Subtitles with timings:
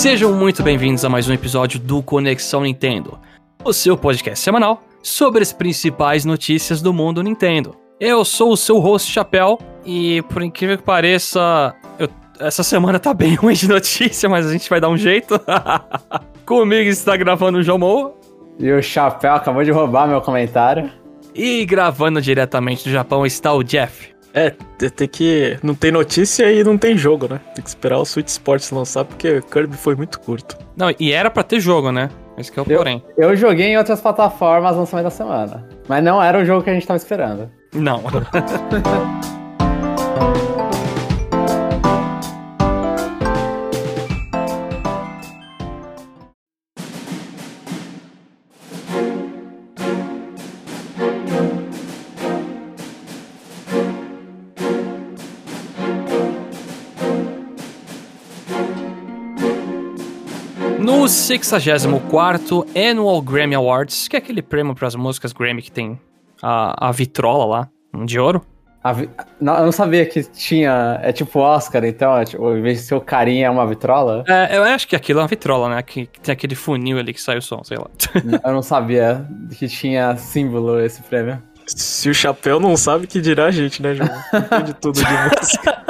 [0.00, 3.18] Sejam muito bem-vindos a mais um episódio do Conexão Nintendo,
[3.62, 7.76] o seu podcast semanal sobre as principais notícias do mundo Nintendo.
[8.00, 12.08] Eu sou o seu host Chapéu e, por incrível que pareça, eu-
[12.38, 15.38] essa semana tá bem ruim de notícia, mas a gente vai dar um jeito.
[16.46, 18.14] Comigo está gravando o João
[18.58, 20.90] E o Chapéu acabou de roubar meu comentário.
[21.34, 24.08] e gravando diretamente do Japão está o Jeff.
[24.32, 25.58] É, te- tem que.
[25.62, 27.40] Não tem notícia e não tem jogo, né?
[27.54, 30.56] Tem que esperar o Switch Sports lançar, porque Kirby foi muito curto.
[30.76, 32.08] Não, e era pra ter jogo, né?
[32.38, 33.04] Esse que é o Eu, porém.
[33.18, 35.68] eu joguei em outras plataformas no lançamento da semana.
[35.88, 37.50] Mas não era o jogo que a gente tava esperando.
[37.74, 38.02] Não.
[60.80, 66.00] No 64º Annual Grammy Awards, que é aquele prêmio para as músicas Grammy que tem
[66.42, 68.42] a, a vitrola lá, um de ouro.
[68.82, 70.98] A vi- não, eu não sabia que tinha.
[71.02, 74.24] É tipo Oscar, então, é tipo, em vez de ser o carinha é uma vitrola.
[74.26, 75.82] É, eu acho que aquilo é uma vitrola, né?
[75.82, 77.86] Que, que tem aquele funil ali que sai o som, sei lá.
[78.42, 79.26] eu não sabia
[79.58, 81.42] que tinha símbolo esse prêmio.
[81.66, 84.08] Se o Chapéu não sabe, que dirá a gente, né, João?
[84.34, 85.82] Entende tudo de música.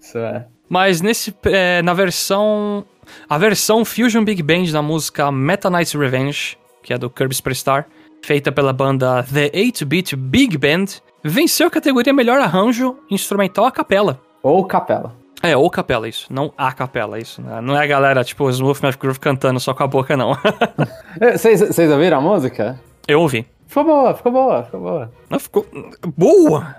[0.00, 0.44] Isso é.
[0.68, 2.84] Mas nesse, é, na versão,
[3.28, 7.86] a versão Fusion Big Band da música Meta Knight's Revenge, que é do Kirby Superstar,
[8.24, 10.86] feita pela banda The 8-Bit Big Band,
[11.24, 14.20] venceu a categoria Melhor Arranjo Instrumental a Capela.
[14.42, 15.16] Ou capela.
[15.42, 16.26] É, ou capela, isso.
[16.30, 17.40] Não a capela, isso.
[17.40, 17.60] né?
[17.60, 20.36] Não é a galera, tipo, Smooth Math Groove cantando só com a boca, não.
[21.32, 22.80] Vocês vocês ouviram a música?
[23.06, 23.46] Eu ouvi.
[23.66, 25.12] Ficou boa, ficou boa, ficou boa.
[25.30, 25.66] Não, ficou
[26.16, 26.76] boa!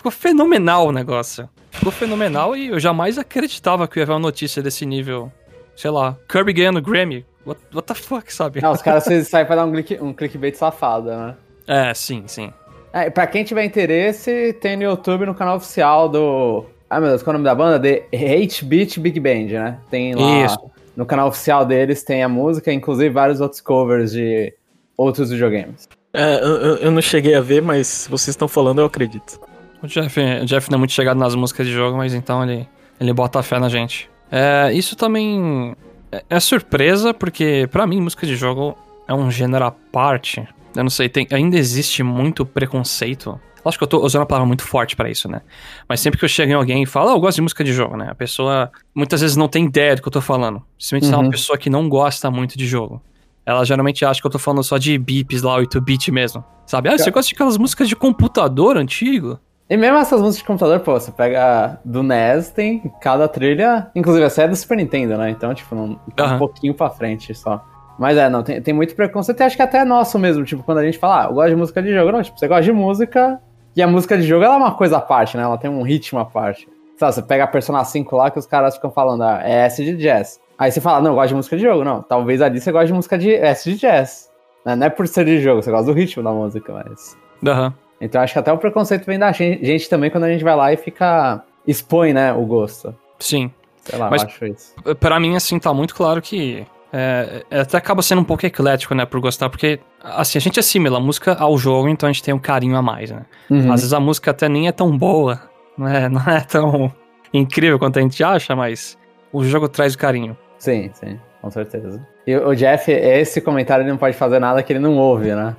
[0.00, 1.46] Ficou fenomenal o negócio.
[1.70, 5.30] Ficou fenomenal e eu jamais acreditava que ia ver uma notícia desse nível.
[5.76, 7.26] Sei lá, Kirby ganhando Grammy.
[7.44, 8.62] What, what the fuck, sabe?
[8.62, 11.34] Não, os caras saem pra dar um, click, um clickbait safado, né?
[11.66, 12.50] É, sim, sim.
[12.94, 16.64] É, pra quem tiver interesse, tem no YouTube, no canal oficial do.
[16.88, 17.78] Ai meu Deus, qual é o nome da banda?
[17.78, 19.78] The 8-Bit Big Band, né?
[19.90, 20.46] Tem lá.
[20.46, 20.58] Isso.
[20.96, 24.50] No canal oficial deles tem a música, inclusive vários outros covers de
[24.96, 25.86] outros videogames.
[26.14, 29.38] É, eu, eu- eu não cheguei a ver, mas se vocês estão falando, eu acredito.
[29.82, 32.68] O Jeff, o Jeff não é muito chegado nas músicas de jogo, mas então ele,
[33.00, 34.08] ele bota fé na gente.
[34.30, 35.74] É, isso também
[36.12, 38.76] é, é surpresa, porque pra mim música de jogo
[39.08, 40.46] é um gênero à parte.
[40.76, 43.40] Eu não sei, tem, ainda existe muito preconceito.
[43.64, 45.42] Acho que eu tô usando uma palavra muito forte pra isso, né?
[45.88, 47.72] Mas sempre que eu chego em alguém e falo, ah, eu gosto de música de
[47.72, 48.08] jogo, né?
[48.10, 50.62] A pessoa muitas vezes não tem ideia do que eu tô falando.
[50.78, 51.30] Simplesmente se é uma Uhum.
[51.30, 53.02] pessoa que não gosta muito de jogo.
[53.44, 56.42] Ela geralmente acha que eu tô falando só de beeps lá, 8-bit mesmo.
[56.66, 56.88] Sabe?
[56.88, 59.38] Ah, você gosta de aquelas músicas de computador antigo?
[59.70, 63.88] E mesmo essas músicas de computador, pô, você pega do NES, tem cada trilha.
[63.94, 65.30] Inclusive, essa é do Super Nintendo, né?
[65.30, 66.34] Então, tipo, tá Aham.
[66.34, 67.64] um pouquinho pra frente só.
[67.96, 70.44] Mas é, não, tem, tem muito preconceito e acho que até é nosso mesmo.
[70.44, 72.48] Tipo, quando a gente fala, ah, eu gosto de música de jogo, não, tipo, você
[72.48, 73.40] gosta de música.
[73.76, 75.44] E a música de jogo ela é uma coisa à parte, né?
[75.44, 76.68] Ela tem um ritmo à parte.
[76.96, 79.84] Sabe, você pega a Persona 5 lá que os caras ficam falando, ah, é S
[79.84, 80.40] de jazz.
[80.58, 81.84] Aí você fala, não, eu gosto de música de jogo.
[81.84, 84.32] Não, talvez ali você goste de música de S de jazz.
[84.66, 84.74] Né?
[84.74, 87.16] Não é por ser de jogo, você gosta do ritmo da música, mas.
[87.46, 87.72] Aham.
[88.00, 90.56] Então acho que até o preconceito vem da gen- gente também quando a gente vai
[90.56, 91.42] lá e fica.
[91.66, 92.94] expõe, né, o gosto.
[93.18, 93.50] Sim.
[93.84, 94.74] Sei lá, Mas- eu acho isso.
[94.98, 96.66] Pra mim, assim, tá muito claro que.
[96.92, 100.58] É, é, até acaba sendo um pouco eclético, né, por gostar, porque, assim, a gente
[100.58, 103.24] assimila a música ao jogo, então a gente tem um carinho a mais, né?
[103.48, 103.70] Uhum.
[103.72, 105.40] Às vezes a música até nem é tão boa,
[105.78, 106.92] não é, não é tão
[107.32, 108.98] incrível quanto a gente acha, mas
[109.32, 110.36] o jogo traz o carinho.
[110.58, 112.04] Sim, sim, com certeza.
[112.26, 115.32] E o o Jeff, esse comentário ele não pode fazer nada que ele não ouve,
[115.32, 115.54] né?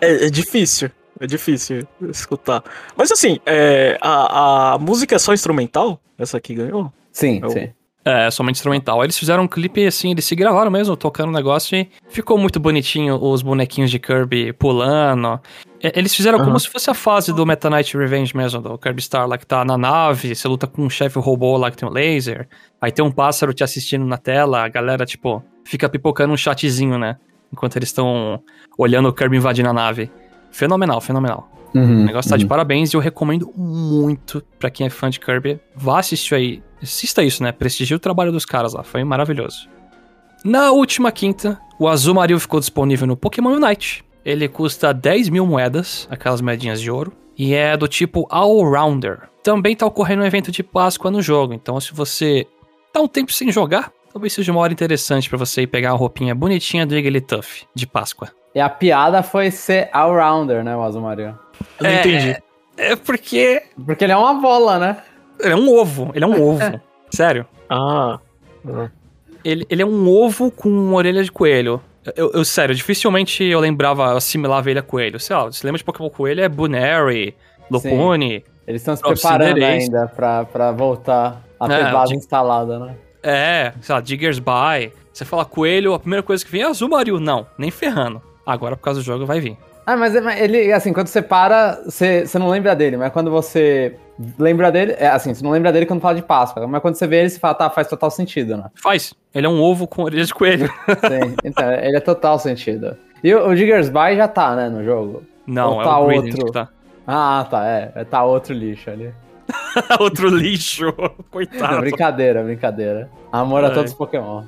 [0.00, 0.90] É, é difícil.
[1.18, 2.62] É difícil escutar.
[2.96, 5.98] Mas assim, é, a, a música é só instrumental?
[6.18, 6.92] Essa aqui ganhou?
[7.12, 7.68] Sim, Eu- sim.
[8.08, 9.02] É, somente instrumental.
[9.02, 12.60] Eles fizeram um clipe assim, eles se gravaram mesmo, tocando o negócio e ficou muito
[12.60, 15.40] bonitinho os bonequinhos de Kirby pulando.
[15.82, 16.58] É, Eles fizeram como Aham.
[16.60, 19.64] se fosse a fase do Meta Knight Revenge mesmo, do Kirby Star lá que tá
[19.64, 22.46] na nave, você luta com um chefe robô lá que tem um laser,
[22.80, 26.96] aí tem um pássaro te assistindo na tela, a galera, tipo, fica pipocando um chatzinho,
[26.98, 27.16] né?
[27.52, 28.40] Enquanto eles estão
[28.76, 30.10] olhando o Kirby invadindo a nave.
[30.50, 31.50] Fenomenal, fenomenal.
[31.74, 35.20] O Uhum, negócio tá de parabéns e eu recomendo muito pra quem é fã de
[35.20, 35.60] Kirby.
[35.74, 36.62] Vá assistir aí.
[36.82, 37.52] Assista isso, né?
[37.52, 38.82] Prestigie o trabalho dos caras lá.
[38.82, 39.68] Foi maravilhoso.
[40.44, 44.04] Na última quinta, o Azul Mario ficou disponível no Pokémon Unite.
[44.24, 49.28] Ele custa 10 mil moedas, aquelas moedinhas de ouro, e é do tipo All-Rounder.
[49.42, 52.46] Também tá ocorrendo um evento de Páscoa no jogo, então se você
[52.92, 55.98] tá um tempo sem jogar, talvez seja uma hora interessante pra você ir pegar uma
[55.98, 58.30] roupinha bonitinha do Wigglytuff de Páscoa.
[58.56, 61.38] E a piada foi ser all-rounder, né, o Azumario?
[61.78, 62.36] Eu não É, entendi.
[62.78, 64.96] É porque Porque ele é uma bola, né?
[65.38, 66.80] ele é um ovo, ele é um ovo.
[67.12, 67.46] Sério.
[67.68, 68.18] Ah,
[69.44, 71.82] Ele, ele é um ovo com uma orelha de coelho.
[72.16, 75.20] Eu, eu, sério, dificilmente eu lembrava, assimilava ele a coelho.
[75.20, 76.42] Sei lá, você lembra de Pokémon Coelho?
[76.42, 77.36] É Bunary,
[77.70, 78.42] Lopone.
[78.66, 82.96] Eles estão se preparando ainda pra, pra voltar a ter é, base instalada, né?
[83.22, 84.92] É, sei lá, Diggers By.
[85.12, 87.20] Você fala coelho, a primeira coisa que vem é Azumarill.
[87.20, 88.22] Não, nem ferrando.
[88.46, 89.58] Agora, por causa do jogo, vai vir.
[89.84, 93.96] Ah, mas ele, assim, quando você para, você, você não lembra dele, mas quando você
[94.38, 97.06] lembra dele, é assim, você não lembra dele quando fala de Páscoa, mas quando você
[97.06, 98.64] vê ele, você fala, tá, faz total sentido, né?
[98.74, 99.14] Faz.
[99.34, 100.68] Ele é um ovo com orelha de coelho.
[100.88, 102.96] Sim, então, ele é total sentido.
[103.22, 105.22] E o, o Diggers By já tá, né, no jogo?
[105.46, 106.46] Não, Ou é tá o outro.
[106.46, 106.68] que tá.
[107.06, 108.04] Ah, tá, é.
[108.04, 109.14] Tá outro lixo ali.
[110.00, 110.92] outro lixo,
[111.30, 111.74] coitado.
[111.74, 113.08] Não, brincadeira, brincadeira.
[113.30, 113.68] Amor é.
[113.68, 114.42] a todos os Pokémon.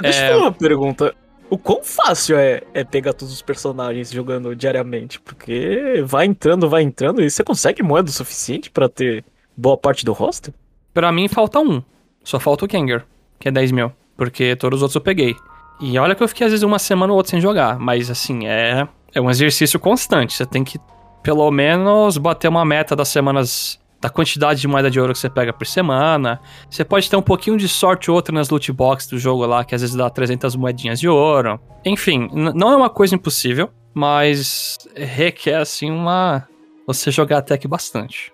[0.00, 0.28] Deixa eu é...
[0.30, 1.14] fazer uma pergunta
[1.52, 6.82] o quão fácil é, é pegar todos os personagens jogando diariamente, porque vai entrando, vai
[6.82, 9.22] entrando, e você consegue moeda o suficiente para ter
[9.54, 10.54] boa parte do roster?
[10.94, 11.82] Pra mim falta um.
[12.24, 13.04] Só falta o Kanger,
[13.38, 13.92] que é 10 mil.
[14.16, 15.36] Porque todos os outros eu peguei.
[15.78, 17.78] E olha que eu fiquei às vezes uma semana ou outra sem jogar.
[17.78, 20.32] Mas assim, é, é um exercício constante.
[20.32, 20.78] Você tem que,
[21.22, 25.30] pelo menos, bater uma meta das semanas da quantidade de moeda de ouro que você
[25.30, 26.40] pega por semana.
[26.68, 29.64] Você pode ter um pouquinho de sorte ou outra nas loot boxes do jogo lá,
[29.64, 31.60] que às vezes dá 300 moedinhas de ouro.
[31.84, 36.48] Enfim, não é uma coisa impossível, mas requer, assim, uma...
[36.84, 38.32] Você jogar até que bastante.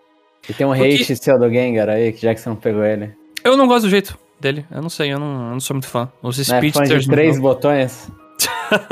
[0.49, 0.95] E tem um Porque...
[0.95, 3.15] hate seu do Gengar aí, que já que você não pegou ele.
[3.45, 4.65] Eu não gosto do jeito dele.
[4.71, 6.11] Eu não sei, eu não, eu não sou muito fã.
[6.23, 6.91] Os speedsters...
[6.91, 8.11] É fã de três botões?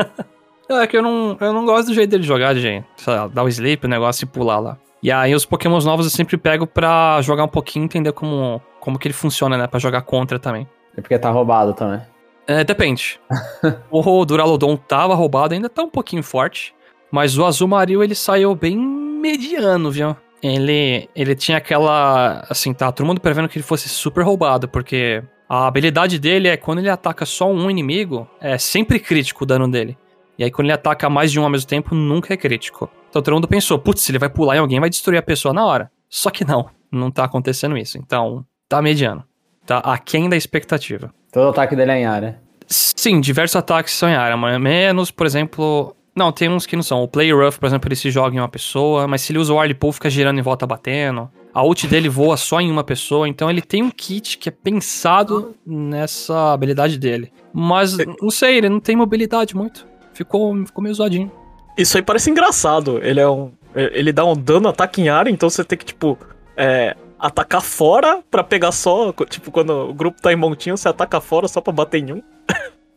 [0.69, 2.87] é que eu não, eu não gosto do jeito dele jogar, gente.
[2.99, 4.79] Sei lá, dar o sleep, o negócio e pular lá.
[5.03, 8.99] E aí os pokémons novos eu sempre pego pra jogar um pouquinho, entender como, como
[8.99, 9.67] que ele funciona, né?
[9.67, 10.67] Pra jogar contra também.
[10.97, 12.01] É porque tá roubado também.
[12.47, 13.21] É, depende.
[13.91, 16.75] o Duraludon tava roubado, ainda tá um pouquinho forte.
[17.11, 20.17] Mas o Azumarill, ele saiu bem mediano, viu?
[20.43, 22.45] Ele, ele tinha aquela...
[22.49, 25.23] Assim, tá todo mundo prevendo que ele fosse super roubado, porque...
[25.49, 29.71] A habilidade dele é quando ele ataca só um inimigo, é sempre crítico o dano
[29.71, 29.97] dele.
[30.37, 32.91] E aí quando ele ataca mais de um ao mesmo tempo, nunca é crítico.
[33.17, 35.65] Então todo mundo pensou, putz, ele vai pular em alguém vai destruir a pessoa na
[35.65, 35.91] hora.
[36.07, 37.97] Só que não, não tá acontecendo isso.
[37.97, 39.25] Então, tá mediano.
[39.65, 41.11] Tá aquém da expectativa.
[41.33, 42.39] Todo ataque dele é em área.
[42.67, 45.97] Sim, diversos ataques são em área, mas menos, por exemplo.
[46.15, 47.03] Não, tem uns que não são.
[47.03, 49.55] O Play Rough, por exemplo, ele se joga em uma pessoa, mas se ele usa
[49.55, 51.31] o Pool, fica girando em volta batendo.
[51.55, 54.53] A ult dele voa só em uma pessoa, então ele tem um kit que é
[54.53, 57.33] pensado nessa habilidade dele.
[57.51, 59.87] Mas, não sei, ele não tem mobilidade muito.
[60.13, 61.33] Ficou, ficou meio zoadinho.
[61.77, 62.99] Isso aí parece engraçado.
[63.03, 63.53] Ele é um.
[63.75, 66.19] Ele dá um dano ataque em área, então você tem que, tipo,
[66.57, 69.13] é, atacar fora pra pegar só.
[69.29, 72.23] Tipo, quando o grupo tá em montinho, você ataca fora só pra bater em um.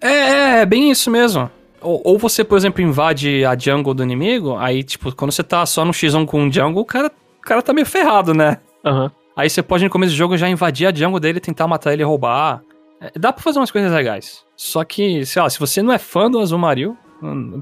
[0.01, 1.51] É, é, é bem isso mesmo.
[1.81, 5.65] Ou, ou, você, por exemplo, invade a jungle do inimigo, aí, tipo, quando você tá
[5.65, 8.57] só no X1 com um jungle, o cara, o cara tá meio ferrado, né?
[8.85, 9.09] Uhum.
[9.35, 12.01] Aí você pode, no começo do jogo, já invadir a jungle dele, tentar matar ele
[12.01, 12.61] e roubar.
[12.99, 14.43] É, dá pra fazer umas coisas legais.
[14.55, 16.97] Só que, sei lá, se você não é fã do Azumarill,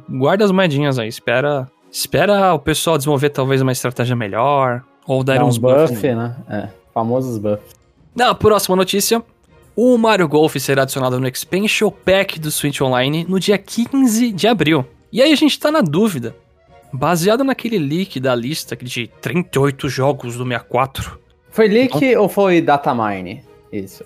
[0.09, 5.43] guarda as moedinhas aí, espera, espera o pessoal desenvolver talvez uma estratégia melhor, ou dar
[5.43, 6.35] uns buffs, buff, né?
[6.49, 7.75] É, famosos buffs.
[8.15, 9.23] Na próxima notícia,
[9.75, 14.47] o Mario Golf será adicionado no Expansion Pack do Switch Online no dia 15 de
[14.47, 14.85] abril.
[15.11, 16.35] E aí a gente tá na dúvida,
[16.91, 21.19] baseado naquele leak da lista de 38 jogos do 64.
[21.51, 23.43] Foi leak então, ou foi datamine?
[23.71, 24.03] Isso.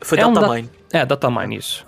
[0.00, 0.68] Foi é datamine.
[0.68, 1.86] Um da, é, datamine, isso.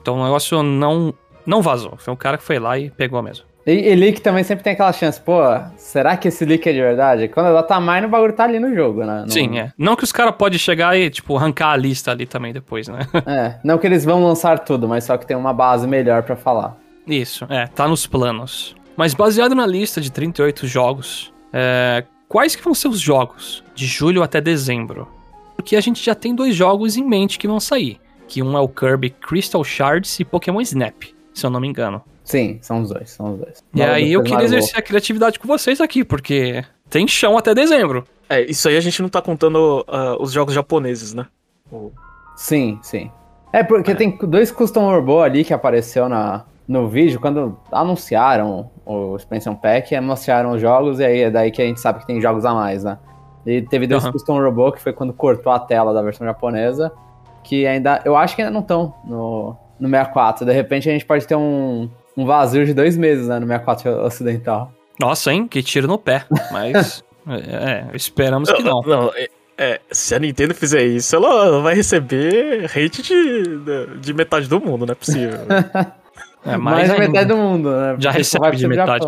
[0.00, 1.14] Então o negócio não
[1.46, 1.94] não vazou.
[1.98, 3.50] Foi um cara que foi lá e pegou mesmo.
[3.66, 5.38] E, e, leak também sempre tem aquela chance, pô,
[5.76, 7.28] será que esse leak é de verdade?
[7.28, 9.22] Quando ela tá mais, o bagulho tá ali no jogo, né?
[9.22, 9.30] No...
[9.30, 9.72] Sim, é.
[9.76, 13.00] Não que os caras podem chegar e, tipo, arrancar a lista ali também depois, né?
[13.26, 16.34] É, não que eles vão lançar tudo, mas só que tem uma base melhor para
[16.34, 16.76] falar.
[17.06, 18.74] Isso, é, tá nos planos.
[18.96, 23.86] Mas baseado na lista de 38 jogos, é, quais que vão ser os jogos de
[23.86, 25.06] julho até dezembro?
[25.54, 28.60] Porque a gente já tem dois jogos em mente que vão sair, que um é
[28.60, 32.02] o Kirby Crystal Shards e Pokémon Snap se eu não me engano.
[32.24, 33.64] Sim, são os dois, são os dois.
[33.74, 38.04] E aí eu queria exercer a criatividade com vocês aqui, porque tem chão até dezembro.
[38.28, 41.26] É, isso aí a gente não tá contando uh, os jogos japoneses, né?
[41.72, 41.90] O...
[42.36, 43.10] Sim, sim.
[43.52, 43.94] É, porque é.
[43.94, 49.92] tem dois Custom Orbo ali que apareceu na, no vídeo, quando anunciaram o Expansion Pack,
[49.94, 52.54] anunciaram os jogos, e aí é daí que a gente sabe que tem jogos a
[52.54, 52.96] mais, né?
[53.44, 54.12] E teve dois uhum.
[54.12, 56.92] Custom Robô, que foi quando cortou a tela da versão japonesa,
[57.42, 60.44] que ainda, eu acho que ainda não estão no, no 64.
[60.44, 64.04] De repente a gente pode ter um, um vazio de dois meses, né, no 64
[64.04, 64.72] ocidental.
[64.98, 65.48] Nossa, hein?
[65.48, 66.24] Que tiro no pé.
[66.52, 67.34] Mas, é,
[67.92, 68.82] é, esperamos que não.
[68.82, 74.46] Não, é, é, se a Nintendo fizer isso, ela vai receber hate de, de metade
[74.46, 75.40] do mundo, não é possível.
[76.44, 77.96] é, mais, mais metade do mundo, né?
[77.98, 79.06] Já recebe de metade.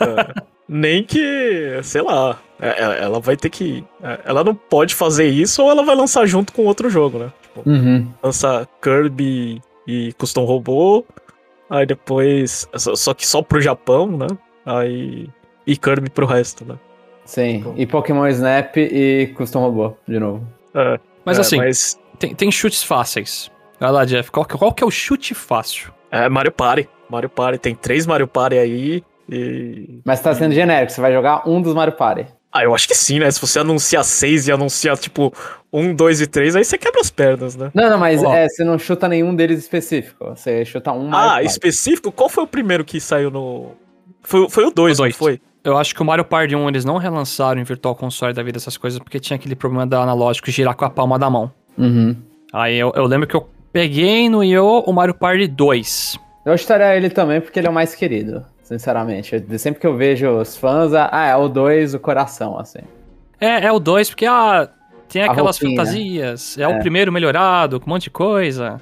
[0.00, 0.42] É.
[0.68, 3.84] Nem que, sei lá, é, ela vai ter que.
[4.24, 7.32] Ela não pode fazer isso ou ela vai lançar junto com outro jogo, né?
[7.66, 8.08] Uhum.
[8.22, 11.04] Lança Kirby e Custom Robô.
[11.70, 12.68] Aí depois.
[12.76, 14.26] Só, só que só pro Japão, né?
[14.66, 15.28] Aí.
[15.66, 16.78] E Kirby pro resto, né?
[17.24, 17.64] Sim.
[17.76, 20.46] E Pokémon Snap e Custom Robô, de novo.
[20.74, 23.50] É, Mas é, assim, Mas, tem, tem chutes fáceis.
[23.80, 24.30] Vai lá, Jeff.
[24.30, 25.92] Qual, que- qual que é o chute fácil?
[26.10, 26.88] é Mario Party.
[27.08, 27.58] Mario Party.
[27.58, 29.02] Tem três Mario Party aí.
[29.30, 30.00] E.
[30.04, 32.26] Mas tá sendo genérico, você vai jogar um dos Mario Party.
[32.56, 33.28] Ah, eu acho que sim, né?
[33.32, 35.32] Se você anunciar seis e anunciar, tipo,
[35.72, 37.70] um, dois e três, aí você quebra as pernas, né?
[37.74, 38.32] Não, não, mas Ó.
[38.32, 40.24] é, você não chuta nenhum deles específico.
[40.30, 41.46] Você chuta um Mario Ah, Party.
[41.48, 42.12] específico?
[42.12, 43.72] Qual foi o primeiro que saiu no.
[44.22, 45.16] Foi, foi o dois, O dois.
[45.16, 45.40] foi?
[45.64, 48.58] Eu acho que o Mario Party 1 eles não relançaram em Virtual Console da vida
[48.58, 51.50] essas coisas porque tinha aquele problema da analógico girar com a palma da mão.
[51.76, 52.14] Uhum.
[52.52, 56.18] Aí eu, eu lembro que eu peguei no Io o Mario Party 2.
[56.46, 59.44] Eu estaria ele também porque ele é o mais querido, sinceramente.
[59.48, 62.80] Eu- sempre que eu vejo os fãs, ah, é o 2, o coração, assim.
[63.40, 64.68] É, é o 2 porque ah,
[65.08, 65.78] tem aquelas roupinha.
[65.78, 66.58] fantasias.
[66.58, 66.68] É, É.
[66.68, 68.80] o primeiro melhorado, com um monte de coisa.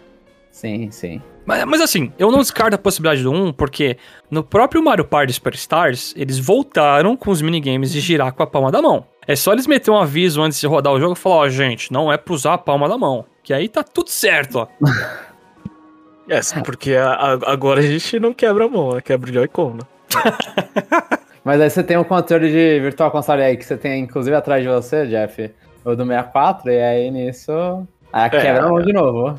[0.51, 1.21] Sim, sim.
[1.45, 3.97] Mas, mas assim, eu não descarto a possibilidade do 1, porque
[4.31, 8.71] no próprio Mario Party Superstars, eles voltaram com os minigames de girar com a palma
[8.71, 9.05] da mão.
[9.27, 11.93] É só eles meterem um aviso antes de rodar o jogo e falar, ó, gente,
[11.93, 13.25] não é pra usar a palma da mão.
[13.43, 14.67] Que aí tá tudo certo, ó.
[16.29, 19.01] É, porque a- a- agora a gente não quebra a mão, né?
[19.01, 19.81] Quebra o Joy-Con, né?
[21.45, 24.63] Mas aí você tem um controle de Virtual Console aí que você tem, inclusive, atrás
[24.63, 25.51] de você, Jeff,
[25.85, 27.53] o do 64, e aí nisso.
[28.13, 29.39] Aí quebra a mão de novo.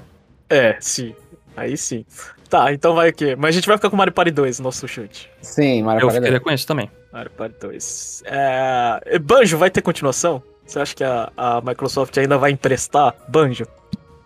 [0.50, 1.16] É, sim.
[1.56, 2.06] Aí sim.
[2.50, 3.36] Tá, então vai o quê?
[3.38, 5.30] Mas a gente vai ficar com Mario Party 2, nosso chute.
[5.42, 6.44] Sim, Mario Eu Party ficaria 2.
[6.44, 6.92] com isso também.
[7.12, 8.24] Mario Party 2.
[8.26, 9.20] É...
[9.20, 10.44] Banjo vai ter continuação?
[10.66, 13.66] Você acha que a, a Microsoft ainda vai emprestar Banjo?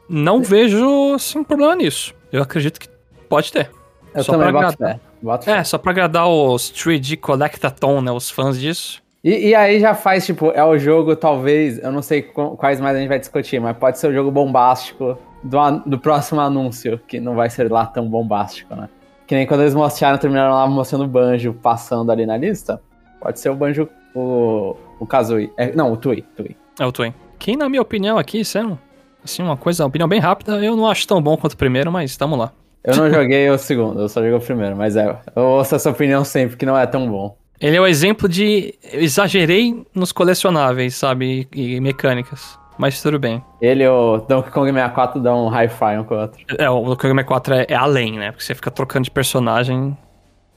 [0.09, 2.13] Não vejo, assim, problema nisso.
[2.31, 2.87] Eu acredito que
[3.29, 3.69] pode ter.
[4.13, 4.99] Eu Só também pra boto agradar.
[5.43, 5.51] fé.
[5.51, 9.01] É, só pra agradar os 3D Collectathon, né, os fãs disso.
[9.23, 12.79] E, e aí já faz, tipo, é o jogo, talvez, eu não sei qu- quais
[12.79, 16.99] mais a gente vai discutir, mas pode ser o jogo bombástico do, do próximo anúncio,
[17.07, 18.87] que não vai ser lá tão bombástico, né?
[19.25, 22.81] Que nem quando eles mostraram, terminaram lá mostrando o Banjo passando ali na lista.
[23.19, 25.51] Pode ser o Banjo, o, o Kazooie.
[25.57, 26.55] É, não, o Tui, Tui.
[26.79, 27.13] É o Twin.
[27.37, 28.79] Que, na minha opinião aqui, sendo,
[29.23, 31.91] assim, uma coisa, uma opinião bem rápida, eu não acho tão bom quanto o primeiro,
[31.91, 32.51] mas tamo lá.
[32.83, 35.89] Eu não joguei o segundo, eu só joguei o primeiro, mas é, eu ouço essa
[35.89, 37.37] opinião sempre, que não é tão bom.
[37.59, 38.75] Ele é o exemplo de.
[38.83, 41.47] Eu exagerei nos colecionáveis, sabe?
[41.53, 42.57] E, e mecânicas.
[42.77, 43.43] Mas tudo bem.
[43.59, 46.39] Ele e o Donkey Kong 64 dão um hi-fi um com o outro.
[46.59, 48.31] É, o Donkey Kong 4 é, é além, né?
[48.31, 49.97] Porque você fica trocando de personagem.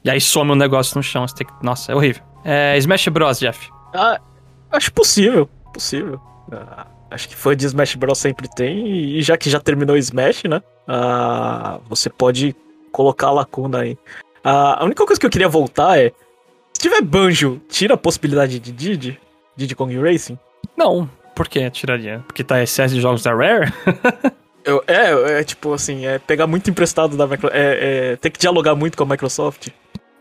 [0.04, 1.26] E aí some um negócio no chão.
[1.26, 1.52] Você tem que...
[1.62, 2.22] Nossa, é horrível.
[2.44, 3.70] É, Smash Bros, Jeff.
[3.94, 4.20] Ah,
[4.70, 5.48] acho possível.
[5.72, 6.20] Possível.
[6.52, 8.86] Ah, acho que fã de Smash Bros sempre tem.
[8.86, 10.62] E já que já terminou o Smash, né?
[10.90, 12.54] ah, você pode
[12.90, 13.96] colocar a lacuna aí.
[14.42, 16.12] Ah, a única coisa que eu queria voltar é.
[16.72, 19.20] Se tiver Banjo, tira a possibilidade de Diddy?
[19.54, 20.38] Diddy Kong Racing?
[20.76, 21.08] Não.
[21.34, 22.24] Por que tiraria?
[22.26, 23.72] Porque tá excesso de jogos da Rare?
[24.64, 27.56] Eu, é, é tipo assim, é pegar muito emprestado da Microsoft.
[27.56, 29.68] É, é ter que dialogar muito com a Microsoft.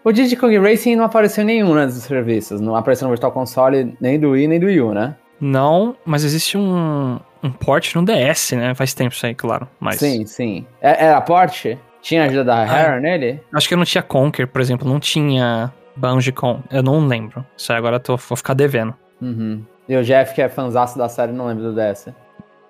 [0.03, 2.61] O Diddy Kong Racing não apareceu em nenhum né, dos serviços.
[2.61, 5.15] Não apareceu no Virtual Console nem do Wii nem do Wii U, né?
[5.39, 8.73] Não, mas existe um, um port no DS, né?
[8.75, 9.67] Faz tempo isso aí, claro.
[9.79, 10.65] Mas Sim, sim.
[10.81, 11.77] É- Era porte?
[12.01, 13.41] Tinha ajuda da Rare nele?
[13.53, 14.87] acho que não tinha Conker, por exemplo.
[14.87, 16.61] Não tinha Banjo Con.
[16.71, 17.45] Eu não lembro.
[17.57, 18.93] Isso aí agora eu tô, vou ficar devendo.
[19.21, 19.63] Uhum.
[19.87, 22.09] E o Jeff, que é fanzaço da série, não lembra do DS.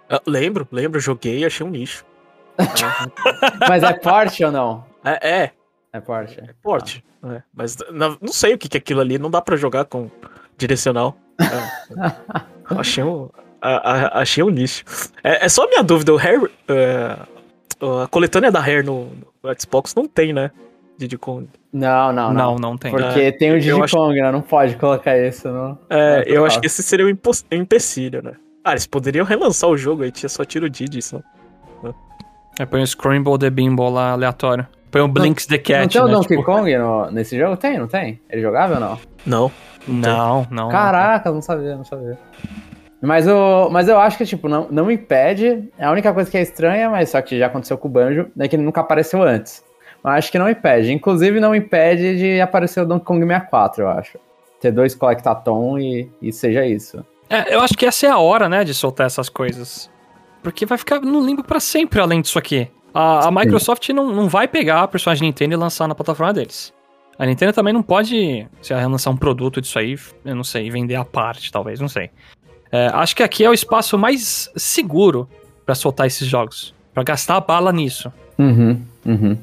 [0.09, 2.03] Ah, lembro, lembro, joguei e achei um lixo.
[3.69, 4.83] Mas é porte ou não?
[5.03, 5.51] É, é,
[5.93, 6.39] É porte.
[6.39, 7.03] é porte.
[7.23, 9.85] é, mas na- não sei o que, que é aquilo ali, não dá pra jogar
[9.85, 10.09] com
[10.57, 11.15] direcional.
[11.39, 11.45] É,
[12.77, 13.29] achei, um,
[13.61, 14.83] a- a- achei um lixo.
[15.23, 16.49] É, é só a minha dúvida, o Hair.
[16.67, 17.15] é,
[18.03, 19.05] a coletânea da Hair no,
[19.43, 20.51] no Xbox não tem, né?
[20.97, 21.47] Diddy Kong.
[21.71, 22.55] Não, não, Não, não.
[22.71, 22.91] não, tem.
[22.91, 24.31] Porque tem o Diddy acho- Kong, né?
[24.31, 25.77] Não pode colocar isso no...
[25.89, 28.33] É, É, eu acho que esse seria um, impo- um empecilho, né?
[28.65, 31.21] Ah, eles poderiam relançar o jogo aí, tinha só tiro o Diddy, só.
[32.59, 34.67] Aí põe o Scramble the Bimble lá aleatório.
[34.91, 36.13] Põe o Blinks the Cat, não tem o né?
[36.15, 37.55] Donkey tipo- Kong no- nesse jogo?
[37.55, 38.19] Tem, não tem?
[38.29, 38.99] Ele jogava ou não?
[39.25, 39.51] Não.
[39.93, 40.69] Não, não.
[40.69, 42.17] Caraca, não sabia, não sabia.
[43.01, 45.69] Mas, o, mas eu acho que, tipo, não, não impede.
[45.77, 48.27] É a única coisa que é estranha, mas só que já aconteceu com o Banjo,
[48.37, 49.63] é que ele nunca apareceu antes.
[50.03, 50.91] Mas acho que não impede.
[50.91, 54.17] Inclusive, não impede de aparecer o Donkey Kong 64, eu acho.
[54.59, 57.05] Ter dois Collectathon e, e seja isso.
[57.29, 59.89] É, eu acho que essa é a hora, né, de soltar essas coisas.
[60.43, 62.69] Porque vai ficar no limbo pra sempre além disso aqui.
[62.93, 66.73] A, a Microsoft não, não vai pegar a personagem Nintendo e lançar na plataforma deles.
[67.19, 70.71] A Nintendo também não pode, se ela lançar um produto disso aí, eu não sei,
[70.71, 72.09] vender a parte, talvez, não sei.
[72.71, 75.27] É, acho que aqui é o espaço mais seguro
[75.65, 76.73] pra soltar esses jogos.
[76.93, 78.11] Pra gastar a bala nisso.
[78.37, 79.37] Uhum, uhum.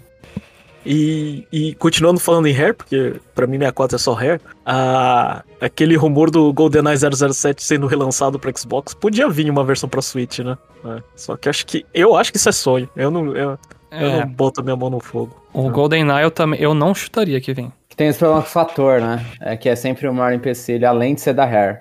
[0.87, 5.97] E, e continuando falando em Rare, porque pra mim 64 é só Rare, a, aquele
[5.97, 10.57] rumor do GoldenEye 007 sendo relançado pra Xbox, podia vir uma versão pra Switch, né?
[10.85, 11.85] É, só que acho que.
[11.93, 12.89] Eu acho que isso é sonho.
[12.97, 13.59] Eu não, eu,
[14.01, 15.35] eu É, não boto a minha mão no fogo.
[15.53, 17.73] o GoldenEye eu também, eu não chutaria que vem.
[17.97, 19.25] Tem esse problema com o fator, né?
[19.41, 21.79] É que é sempre o maior empecilho, além de ser da Rare.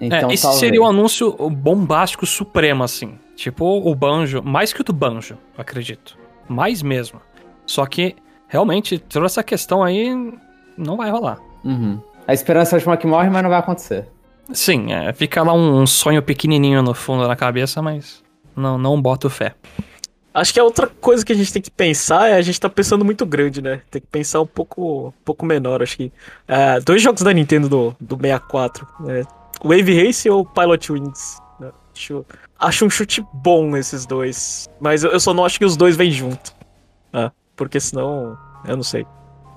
[0.00, 0.60] Então, é, esse talvez.
[0.60, 3.18] seria um anúncio bombástico supremo, assim.
[3.36, 6.16] Tipo o Banjo, mais que o do Banjo, eu acredito.
[6.48, 7.20] Mais mesmo.
[7.66, 8.14] Só que,
[8.48, 10.14] realmente, toda essa questão aí
[10.76, 11.38] não vai rolar.
[11.64, 11.98] Uhum.
[12.26, 14.06] A esperança é a última que morre, mas não vai acontecer.
[14.52, 18.22] Sim, é, fica lá um, um sonho pequenininho no fundo da cabeça, mas
[18.54, 19.54] não, não boto fé.
[20.32, 22.68] Acho que a outra coisa que a gente tem que pensar é a gente tá
[22.68, 23.82] pensando muito grande, né?
[23.90, 26.12] Tem que pensar um pouco, um pouco menor, acho que.
[26.46, 29.24] É, dois jogos da Nintendo do, do 64, né?
[29.64, 31.38] Wave Race ou Pilot Wings.
[31.58, 31.70] né?
[31.94, 32.24] Acho,
[32.58, 34.68] acho um chute bom esses dois.
[34.80, 36.54] Mas eu eu só não acho que os dois vêm junto.
[37.12, 37.32] né?
[37.56, 39.04] Porque senão, eu não sei.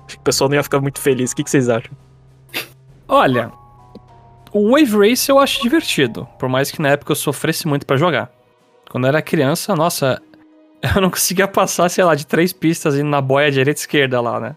[0.06, 1.30] Acho que o pessoal não ia ficar muito feliz.
[1.30, 1.92] O que, que vocês acham?
[3.06, 3.52] Olha,
[4.52, 7.96] o Wave Race eu acho divertido, por mais que na época eu sofresse muito pra
[7.96, 8.30] jogar.
[8.90, 10.20] Quando eu era criança, nossa,
[10.94, 14.20] eu não conseguia passar, sei lá, de três pistas indo na boia direita e esquerda
[14.20, 14.56] lá, né?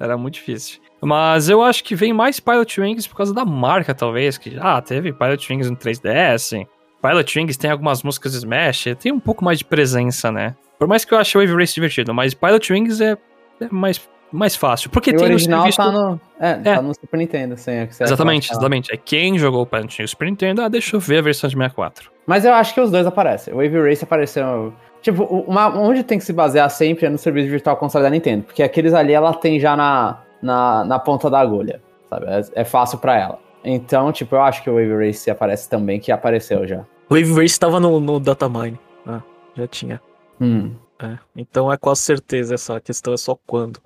[0.00, 0.80] Era muito difícil.
[1.02, 4.80] Mas eu acho que vem mais Pilot Wings por causa da marca, talvez, que ah,
[4.80, 6.66] teve Pilot Wings no 3DS.
[7.02, 10.54] Pilot Wings tem algumas músicas Smash, tem um pouco mais de presença, né?
[10.78, 13.12] Por mais que eu ache o Wave Race divertido, mas Pilot Wings é,
[13.60, 14.00] é mais,
[14.32, 14.90] mais fácil.
[14.90, 16.20] Porque E o tem original serviço- tá no.
[16.40, 16.74] É, É.
[16.76, 17.70] tá no Super Nintendo, sim.
[17.72, 18.92] é Exatamente, exatamente.
[18.92, 21.54] É quem jogou o Pilot Wings Super Nintendo, ah, deixa eu ver a versão de
[21.56, 22.10] 64.
[22.26, 23.52] Mas eu acho que os dois aparecem.
[23.54, 24.72] O Wave Race apareceu.
[25.02, 28.10] Tipo, o- uma, onde tem que se basear sempre é no serviço virtual console da
[28.10, 28.44] Nintendo.
[28.44, 31.80] Porque aqueles ali ela tem já na, na, na ponta da agulha.
[32.10, 32.26] Sabe?
[32.26, 33.38] É, é fácil pra ela.
[33.64, 36.84] Então, tipo, eu acho que o Wave Race aparece também, que apareceu já.
[37.08, 38.78] Wave Race tava no, no Datamine.
[39.06, 39.20] Ah,
[39.56, 40.00] já tinha.
[40.40, 40.72] Hum.
[41.02, 43.80] É, então é quase certeza essa questão é só quando.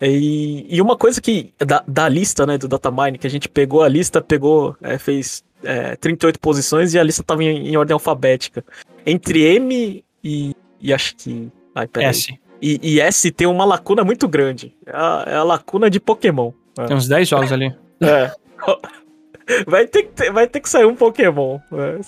[0.00, 3.82] E, e uma coisa que da, da lista, né, do Datamine, que a gente pegou
[3.82, 7.92] a lista, pegou, é, fez é, 38 posições e a lista tava em, em ordem
[7.94, 8.64] alfabética.
[9.06, 11.50] Entre M e, e acho que.
[11.74, 12.08] Ai, peraí.
[12.08, 12.38] S.
[12.60, 14.74] E, e S tem uma lacuna muito grande.
[14.86, 16.52] É a, é a lacuna de Pokémon.
[16.86, 17.74] Tem uns 10 jogos ali.
[18.00, 18.30] É.
[19.66, 21.58] Vai ter, que ter- vai ter que sair um Pokémon.
[21.72, 21.98] É,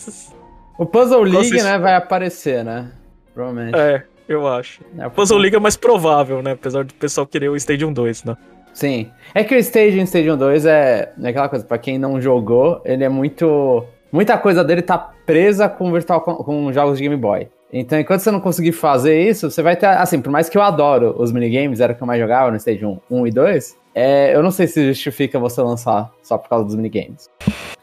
[0.78, 2.92] O Puzzle League, né, vai aparecer, né?
[3.34, 3.76] Provavelmente.
[3.76, 4.82] é, eu acho.
[4.96, 6.52] É, o Puzzle League é mais provável, né?
[6.52, 8.36] Apesar do pessoal querer o Stadium 2, né?
[8.72, 9.10] Sim.
[9.34, 13.02] É que o Stadium Stadium 2 é, é aquela coisa, pra quem não jogou, ele
[13.04, 13.84] é muito.
[14.12, 17.48] Muita coisa dele tá presa com virtual com, com jogos de Game Boy.
[17.76, 19.86] Então, enquanto você não conseguir fazer isso, você vai ter.
[19.86, 22.56] Assim, por mais que eu adoro os minigames, era o que eu mais jogava no
[22.56, 26.64] Stadium 1 e 2, é, eu não sei se justifica você lançar só por causa
[26.64, 27.28] dos minigames.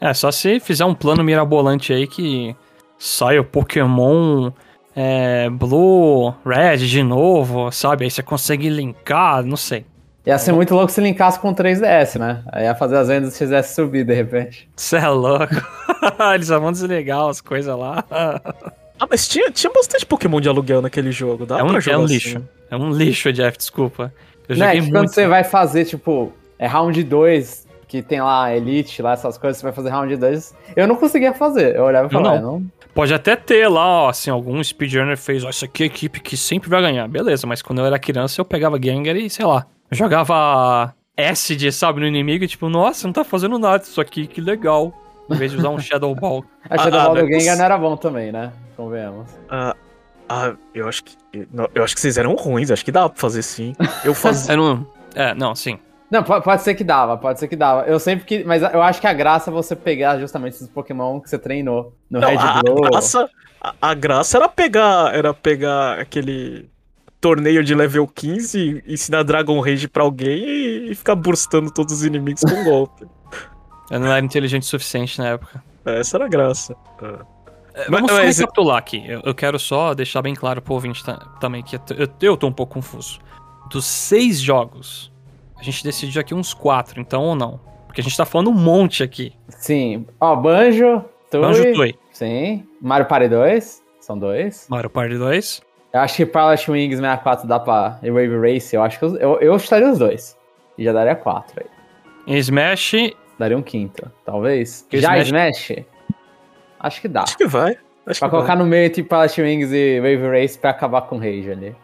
[0.00, 2.56] É, só se fizer um plano mirabolante aí que
[2.98, 4.50] sai o Pokémon
[4.96, 8.04] é, Blue, Red de novo, sabe?
[8.04, 9.84] Aí você consegue linkar, não sei.
[10.24, 12.42] Ia ser muito louco se linkasse com o 3DS, né?
[12.50, 14.70] Aí ia fazer as vendas e fizesse subir de repente.
[14.74, 15.54] Você é louco.
[16.34, 18.02] Eles só vão desligar as coisas lá.
[19.02, 21.44] Ah, mas tinha, tinha bastante Pokémon de aluguel naquele jogo.
[21.44, 22.14] Dá É um, pra é jogar um assim.
[22.14, 22.48] lixo.
[22.70, 24.14] É um lixo, Jeff, desculpa.
[24.48, 24.92] Eu Né, joguei que muito.
[24.92, 29.56] quando você vai fazer, tipo, é round 2, que tem lá Elite, lá essas coisas,
[29.58, 30.54] você vai fazer round 2.
[30.76, 31.74] Eu não conseguia fazer.
[31.74, 32.48] Eu olhava e falava, não.
[32.48, 32.64] "Ah, não.
[32.94, 36.20] Pode até ter lá, ó, assim, algum speedrunner fez, ó, isso aqui é a equipe
[36.20, 37.08] que sempre vai ganhar.
[37.08, 41.72] Beleza, mas quando eu era criança eu pegava Gengar e, sei lá, eu jogava Acid,
[41.72, 44.92] sabe, no inimigo e tipo, nossa, não tá fazendo nada isso aqui, que legal.
[45.30, 46.44] Em vez de usar um Shadow Ball.
[46.68, 48.52] A Shadow Ah, Ball não do é Gengar não era bom também, né?
[48.84, 49.30] Convenhamos.
[49.48, 49.76] Ah,
[50.28, 51.16] ah, eu acho que.
[51.52, 53.74] não, Eu acho que vocês eram ruins, acho que dá pra fazer sim.
[54.04, 54.54] Eu fazia.
[54.56, 54.86] Não...
[55.14, 55.78] É, não, sim.
[56.10, 57.82] Não, po- pode ser que dava, pode ser que dava.
[57.82, 58.42] Eu sempre que.
[58.44, 61.94] Mas eu acho que a graça é você pegar justamente esses Pokémon que você treinou
[62.10, 66.68] no Não, Red a, a graça, a, a graça era pegar, era pegar aquele
[67.20, 72.04] torneio de level 15, ensinar Dragon Rage pra alguém e, e ficar burstando todos os
[72.04, 73.06] inimigos com um golpe.
[73.90, 75.62] Eu não era inteligente o suficiente na época.
[75.84, 76.74] Essa era a graça.
[77.02, 77.18] É,
[77.88, 79.02] Vamos só mas- recapitular aqui.
[79.06, 82.36] Eu, eu quero só deixar bem claro pro ouvinte ta- também que eu, eu, eu
[82.36, 83.18] tô um pouco confuso.
[83.70, 85.10] Dos seis jogos,
[85.56, 87.58] a gente decidiu aqui uns quatro, então ou não?
[87.86, 89.32] Porque a gente tá falando um monte aqui.
[89.48, 90.06] Sim.
[90.20, 91.40] Ó, Banjo, Tui.
[91.40, 92.66] Banjo Toy, Sim.
[92.80, 93.82] Mario Party 2.
[94.00, 94.66] São dois.
[94.68, 95.62] Mario Party 2.
[95.92, 97.98] Eu acho que Pilot Wings 64 dá pra.
[98.02, 99.04] E Wave Race, eu acho que.
[99.04, 100.36] os- Eu, eu chutaria os dois.
[100.76, 101.66] E já daria quatro aí.
[102.26, 102.94] Em Smash,
[103.38, 104.86] Daria um quinto, talvez.
[104.88, 105.26] Que Já Smash-
[105.68, 105.84] Smash?
[106.82, 107.22] Acho que dá.
[107.22, 107.78] Acho que vai.
[108.06, 108.64] Acho Pra que colocar vai.
[108.64, 111.76] no meio tipo Pilot Wings e Wave Race pra acabar com o Rage ali.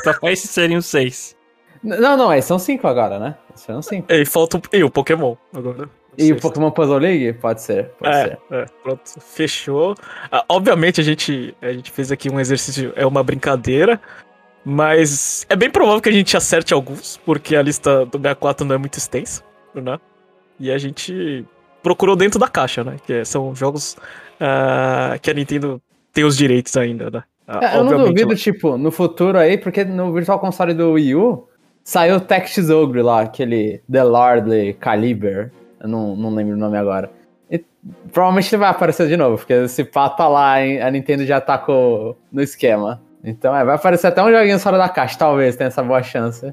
[0.00, 1.36] então esses seriam seis.
[1.82, 3.36] Não, não, esses são cinco agora, né?
[3.54, 4.10] Esses são cinco.
[4.12, 5.88] E falta o, e o Pokémon agora.
[6.18, 6.40] E o.
[6.40, 7.34] Pokémon Puzzle League?
[7.34, 8.38] Pode ser, pode É, ser.
[8.50, 9.94] é, pronto, fechou.
[10.32, 14.00] Ah, obviamente a gente, a gente fez aqui um exercício, é uma brincadeira,
[14.64, 18.74] Mas é bem provável que a gente acerte alguns, porque a lista do 64 não
[18.74, 19.42] é muito extensa,
[19.74, 19.98] né?
[20.58, 21.46] E a gente
[21.86, 22.96] procurou dentro da caixa, né?
[23.06, 23.96] Que são jogos
[24.40, 25.80] uh, que a Nintendo
[26.12, 27.22] tem os direitos ainda, né?
[27.46, 31.46] Uh, eu não duvido, tipo, no futuro aí, porque no Virtual Console do Wii U
[31.84, 35.52] saiu o Tactics Ogre lá, aquele The Lordly Caliber.
[35.80, 37.08] Eu não, não lembro o nome agora.
[37.48, 37.64] E
[38.12, 41.56] provavelmente ele vai aparecer de novo, porque esse pato tá lá, a Nintendo já tá
[41.56, 43.00] com, no esquema.
[43.22, 46.52] Então, é, vai aparecer até um joguinho fora da caixa, talvez tenha essa boa chance.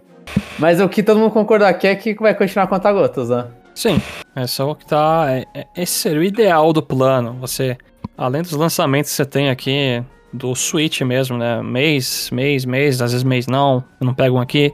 [0.60, 3.48] Mas o que todo mundo concorda aqui é que vai continuar conta gotas, né?
[3.76, 4.02] Sim,
[4.36, 5.26] é só o que tá.
[5.30, 7.34] É, é, esse seria o ideal do plano.
[7.40, 7.78] Você,
[8.18, 11.62] além dos lançamentos que você tem aqui, do Switch mesmo, né?
[11.62, 14.74] Mês, mês, mês, às vezes mês não, eu não pego um aqui.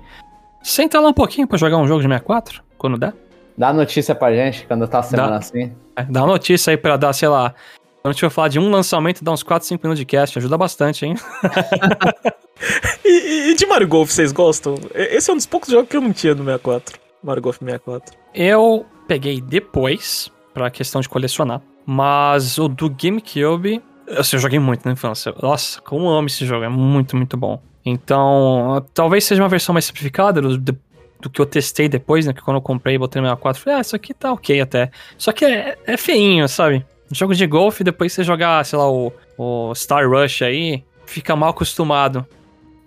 [0.61, 3.13] Senta lá um pouquinho pra jogar um jogo de 64, quando der.
[3.57, 5.73] Dá notícia pra gente quando tá semana dá, assim.
[5.95, 7.53] É, dá notícia aí pra dar, sei lá,
[8.01, 10.37] quando a gente for falar de um lançamento, dá uns 4, 5 minutos de cast.
[10.37, 11.15] Ajuda bastante, hein?
[13.03, 14.75] e, e, de Mario Golf, vocês gostam?
[14.93, 17.08] Esse é um dos poucos jogos que eu não tinha no 64.
[17.23, 18.17] Mario Golf 64.
[18.33, 21.61] Eu peguei depois, pra questão de colecionar.
[21.85, 23.81] Mas o do GameCube,
[24.17, 25.33] assim, eu joguei muito na infância.
[25.41, 26.63] Nossa, como eu amo esse jogo.
[26.63, 27.61] É muito, muito bom.
[27.85, 30.77] Então, talvez seja uma versão mais simplificada do, do,
[31.21, 32.33] do que eu testei depois, né?
[32.33, 34.91] Que quando eu comprei e botei no 64, falei, ah, isso aqui tá ok até.
[35.17, 36.85] Só que é, é feinho, sabe?
[37.11, 41.49] Jogo de golfe, depois você jogar, sei lá, o, o Star Rush aí, fica mal
[41.49, 42.25] acostumado.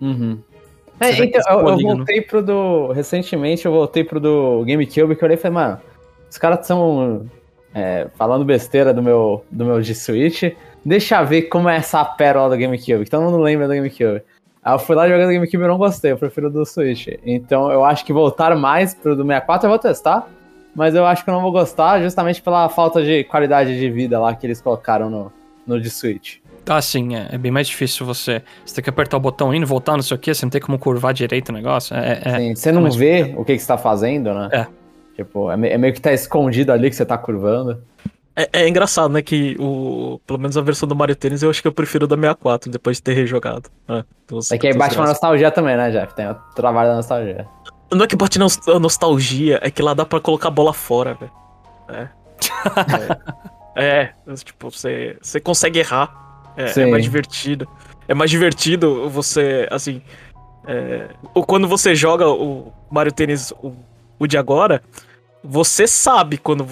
[0.00, 0.38] Uhum.
[1.02, 2.92] É, então, eu, eu, voltei pro do.
[2.92, 5.80] Recentemente eu voltei pro do GameCube que eu olhei e falei, mano,
[6.30, 7.26] os caras estão
[7.74, 10.44] é, falando besteira do meu, do meu G Switch.
[10.84, 14.22] Deixa eu ver como é essa pérola do GameCube, que todo mundo lembra do GameCube.
[14.64, 17.08] Aí eu fui lá jogando GameCube e não gostei, eu prefiro do Switch.
[17.24, 20.28] Então eu acho que voltar mais pro do 64 eu vou testar
[20.74, 24.18] mas eu acho que eu não vou gostar justamente pela falta de qualidade de vida
[24.18, 25.32] lá que eles colocaram no,
[25.66, 26.38] no de Switch.
[26.66, 28.42] Ah, sim, é, é, bem mais difícil você.
[28.64, 30.60] Você tem que apertar o botão indo, voltar, não sei o que, você não tem
[30.60, 31.94] como curvar direito o negócio.
[31.96, 34.48] É, é, sim, você não vê o que, que você tá fazendo, né?
[34.52, 34.66] É.
[35.16, 37.82] Tipo, é, é, meio que tá escondido ali que você tá curvando.
[38.34, 39.20] É, é, engraçado, né?
[39.20, 40.20] Que o.
[40.26, 42.96] Pelo menos a versão do Mario Tennis eu acho que eu prefiro da 64, depois
[42.96, 43.68] de ter rejogado.
[43.88, 44.04] É,
[44.54, 46.14] é que aí bate uma nostalgia também, né, Jeff?
[46.14, 47.46] Tem o trabalho da nostalgia.
[47.92, 51.14] Não é que bate a nostalgia, é que lá dá pra colocar a bola fora,
[51.14, 51.32] velho.
[51.90, 52.08] É.
[53.76, 54.12] é.
[54.26, 54.34] é.
[54.36, 56.22] tipo, você, você consegue errar.
[56.56, 57.68] É, é, mais divertido.
[58.08, 60.02] É mais divertido você, assim.
[60.66, 61.08] É,
[61.46, 63.72] quando você joga o Mario Tênis, o,
[64.18, 64.82] o de agora,
[65.42, 66.64] você sabe quando.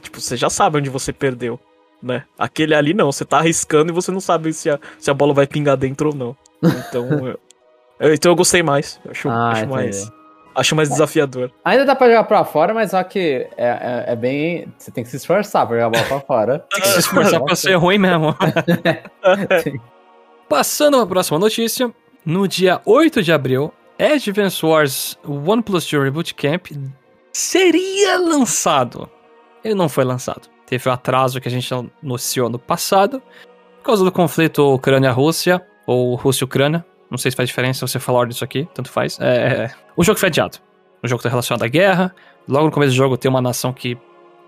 [0.00, 1.58] Tipo, você já sabe onde você perdeu,
[2.02, 2.24] né?
[2.38, 5.34] Aquele ali não, você tá arriscando e você não sabe se a, se a bola
[5.34, 6.36] vai pingar dentro ou não.
[6.62, 7.08] Então.
[7.98, 9.00] eu, então eu gostei mais.
[9.04, 10.10] Eu acho, ah, acho mais.
[10.54, 11.50] Acho mais desafiador.
[11.64, 14.72] Ainda dá pra jogar pra fora, mas só que é, é, é bem.
[14.78, 16.64] Você tem que se esforçar pra jogar a bola pra fora.
[16.70, 18.36] tem que se esforçar pra ser ruim mesmo.
[20.48, 21.92] Passando pra próxima notícia.
[22.24, 26.68] No dia 8 de abril, Advance Wars One Plus 2 Reboot Camp
[27.32, 29.10] seria lançado.
[29.62, 30.48] Ele não foi lançado.
[30.66, 31.70] Teve o um atraso que a gente
[32.02, 33.20] anunciou no passado,
[33.78, 36.84] por causa do conflito Ucrânia-Rússia, ou Rússia-Ucrânia,
[37.14, 39.18] não sei se faz diferença você falar disso aqui, tanto faz.
[39.20, 40.58] É, o jogo foi adiado.
[41.00, 42.12] O jogo está relacionado à guerra.
[42.48, 43.96] Logo no começo do jogo tem uma nação que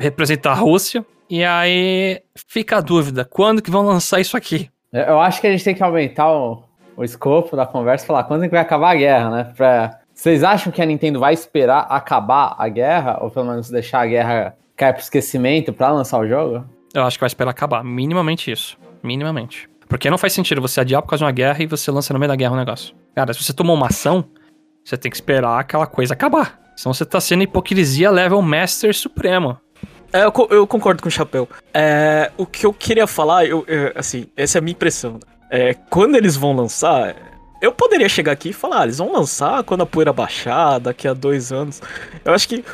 [0.00, 1.06] representa a Rússia.
[1.30, 4.68] E aí fica a dúvida: quando que vão lançar isso aqui?
[4.92, 6.64] É, eu acho que a gente tem que aumentar o,
[6.96, 9.52] o escopo da conversa e falar quando é que vai acabar a guerra, né?
[9.56, 10.00] Pra...
[10.12, 13.18] Vocês acham que a Nintendo vai esperar acabar a guerra?
[13.20, 16.64] Ou pelo menos deixar a guerra cair pro esquecimento para lançar o jogo?
[16.92, 17.84] Eu acho que vai esperar acabar.
[17.84, 18.76] Minimamente isso.
[19.02, 19.68] Minimamente.
[19.88, 22.18] Porque não faz sentido você adiar por causa de uma guerra e você lança no
[22.18, 22.94] meio da guerra um negócio.
[23.14, 24.24] Cara, se você tomou uma ação,
[24.84, 26.60] você tem que esperar aquela coisa acabar.
[26.76, 29.58] Senão você tá sendo hipocrisia level master supremo.
[30.12, 31.48] É, eu, eu, concordo com o Chapéu.
[31.72, 35.18] É, o que eu queria falar, eu, eu, assim, essa é a minha impressão.
[35.50, 37.14] É, quando eles vão lançar,
[37.60, 41.08] eu poderia chegar aqui e falar, ah, eles vão lançar quando a poeira baixar, daqui
[41.08, 41.80] a dois anos.
[42.24, 42.64] Eu acho que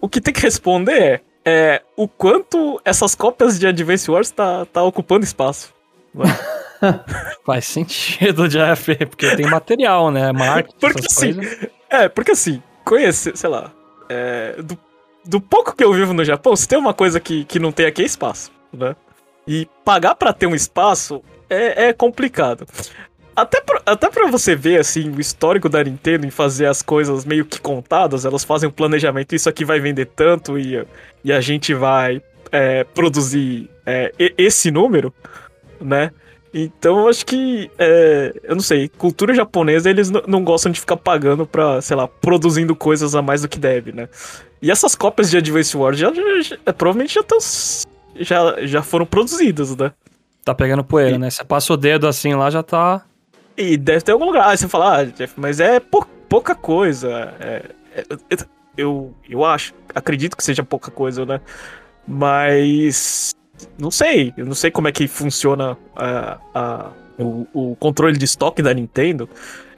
[0.00, 4.64] o que tem que responder é, é o quanto essas cópias de Advance Wars tá,
[4.66, 5.72] tá ocupando espaço.
[7.44, 10.32] Faz sentido, Jeff, porque tem material, né?
[10.32, 11.66] Marketing, porque assim, coisas.
[11.88, 13.72] É, porque assim, conhecer, sei lá,
[14.08, 14.78] é, do,
[15.24, 17.86] do pouco que eu vivo no Japão, se tem uma coisa que, que não tem
[17.86, 18.96] aqui é espaço, né?
[19.46, 22.66] E pagar para ter um espaço é, é complicado.
[23.34, 27.24] Até pra, até pra você ver, assim, o histórico da Nintendo em fazer as coisas
[27.24, 30.86] meio que contadas, elas fazem um planejamento, isso aqui vai vender tanto e,
[31.24, 35.12] e a gente vai é, produzir é, esse número,
[35.82, 36.10] né?
[36.54, 40.98] Então eu acho que, é, eu não sei, cultura japonesa eles não gostam de ficar
[40.98, 44.08] pagando pra, sei lá, produzindo coisas a mais do que deve, né?
[44.60, 47.38] E essas cópias de Advance Wars já, já, já é, provavelmente já estão.
[48.14, 49.92] Já, já foram produzidas, né?
[50.44, 51.18] Tá pegando poeira, e...
[51.18, 51.30] né?
[51.30, 53.02] Você passa o dedo assim lá, já tá.
[53.56, 54.48] E deve ter algum lugar.
[54.48, 57.32] Aí você fala, ah, Jeff, mas é pou- pouca coisa.
[57.40, 57.62] É,
[57.96, 58.36] é-
[58.76, 61.40] eu, eu acho, acredito que seja pouca coisa, né?
[62.06, 63.34] Mas.
[63.78, 64.32] Não sei.
[64.36, 68.72] Eu não sei como é que funciona a, a- o, o controle de estoque da
[68.72, 69.28] Nintendo.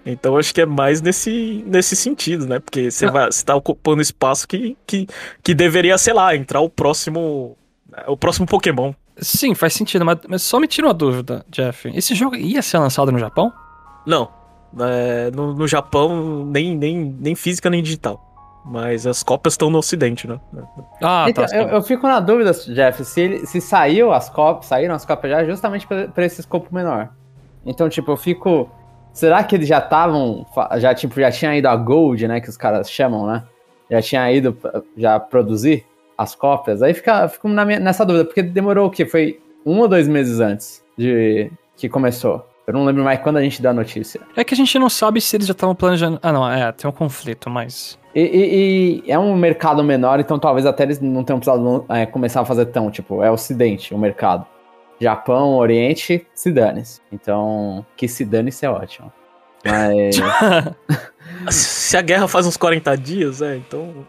[0.06, 2.58] Então acho que é mais nesse, nesse sentido, né?
[2.60, 3.10] Porque você Ah.
[3.10, 5.06] vai, você tá ocupando espaço que, que,
[5.42, 7.56] que deveria, sei lá, entrar o próximo.
[8.06, 8.92] O próximo Pokémon.
[9.18, 11.88] Sim, faz sentido, mas, mas só me tira uma dúvida, Jeff.
[11.94, 13.52] Esse jogo ia ser lançado no Japão?
[14.06, 14.28] Não.
[14.80, 18.33] É, no, no Japão, nem, nem, nem física nem digital.
[18.64, 20.38] Mas as cópias estão no ocidente, né?
[21.02, 21.54] Ah, então, tá.
[21.54, 25.32] eu, eu fico na dúvida, Jeff, se, ele- se saiu as cópias, saíram as cópias
[25.32, 27.10] já justamente pra, pra esse escopo menor.
[27.66, 28.70] Então, tipo, eu fico.
[29.12, 30.46] Será que eles já estavam.
[30.78, 32.40] Já, tipo, já tinha ido a Gold, né?
[32.40, 33.42] Que os caras chamam, né?
[33.90, 34.56] Já tinha ido
[34.96, 35.84] já produzir
[36.16, 36.82] as cópias.
[36.82, 39.04] Aí fica, fico na minha- nessa dúvida, porque demorou o quê?
[39.04, 42.48] Foi um ou dois meses antes de que começou.
[42.66, 44.20] Eu não lembro mais quando a gente deu a notícia.
[44.34, 46.18] É que a gente não sabe se eles já estavam planejando.
[46.22, 47.98] Ah, não, é, tem um conflito, mas.
[48.14, 52.06] E, e- e é um mercado menor, então talvez até eles não tenham precisado é,
[52.06, 54.46] começar a fazer tão, tipo, é Ocidente o mercado.
[55.00, 57.00] Japão, Oriente, se dane -se.
[57.10, 59.12] Então, que se dane-se é ótimo.
[59.64, 60.16] Mas.
[61.50, 64.06] Se a guerra faz uns 40 dias, é, então.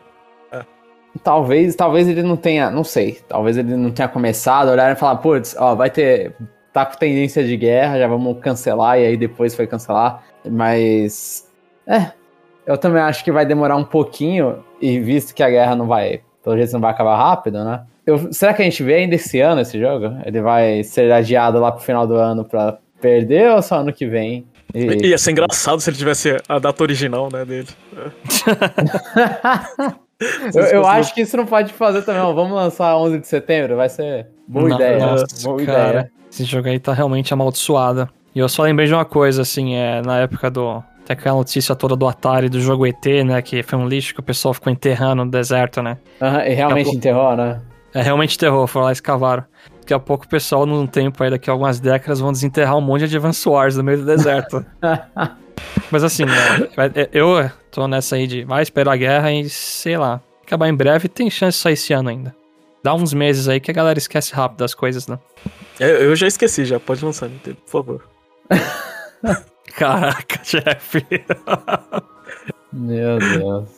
[1.24, 4.96] talvez, talvez ele não tenha, não sei, talvez ele não tenha começado a olhar e
[4.96, 6.36] falar, putz, ó, vai ter,
[6.74, 10.24] tá com tendência de guerra, já vamos cancelar, e aí depois foi cancelar.
[10.50, 11.50] Mas,
[11.88, 12.12] é,
[12.66, 16.22] eu também acho que vai demorar um pouquinho, e visto que a guerra não vai,
[16.44, 17.84] pelo jeito não vai acabar rápido, né?
[18.06, 20.16] Eu, será que a gente vê ainda esse ano esse jogo?
[20.26, 24.06] Ele vai ser adiado lá pro final do ano pra perder ou só ano que
[24.06, 24.46] vem?
[24.74, 27.68] E- Ia ser engraçado se ele tivesse a data original, né, dele.
[30.54, 32.22] eu, eu acho que isso não pode fazer também.
[32.22, 32.34] ó.
[32.34, 35.00] Vamos lançar 11 de setembro, vai ser boa Não, ideia.
[35.06, 35.90] nossa, boa cara.
[35.90, 36.12] ideia.
[36.32, 38.10] Esse jogo aí tá realmente amaldiçoado.
[38.34, 40.84] E eu só lembrei de uma coisa, assim, é, na época do.
[41.06, 43.42] Tem aquela notícia toda do Atari, do jogo ET, né?
[43.42, 45.98] Que foi um lixo que o pessoal ficou enterrando no deserto, né?
[46.20, 46.96] Aham, e realmente Acabou.
[46.96, 47.62] enterrou, né?
[47.94, 49.46] É realmente terror, foram lá e escavaram.
[49.80, 52.82] Daqui a pouco o pessoal, num tempo aí, daqui a algumas décadas, vão desenterrar um
[52.82, 54.66] monte de Advance Wars no meio do deserto.
[55.92, 56.34] Mas assim, né,
[56.96, 60.76] é, eu tô nessa aí de vai esperar a guerra e sei lá, acabar em
[60.76, 62.36] breve tem chance de sair esse ano ainda.
[62.84, 65.18] Dá uns meses aí que a galera esquece rápido das coisas, né?
[65.80, 66.80] Eu, eu já esqueci, já.
[66.80, 68.10] Pode lançar, Nintendo, por favor.
[69.74, 71.06] Caraca, Jeff.
[72.72, 73.70] Meu Deus.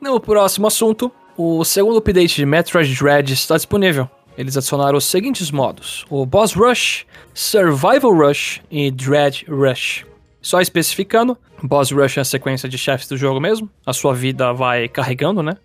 [0.00, 4.08] No próximo assunto, o segundo update de Metroid Dread está disponível.
[4.36, 10.04] Eles adicionaram os seguintes modos: o Boss Rush, Survival Rush e Dread Rush.
[10.40, 13.68] Só especificando, Boss Rush é a sequência de chefes do jogo mesmo.
[13.84, 15.56] A sua vida vai carregando, né?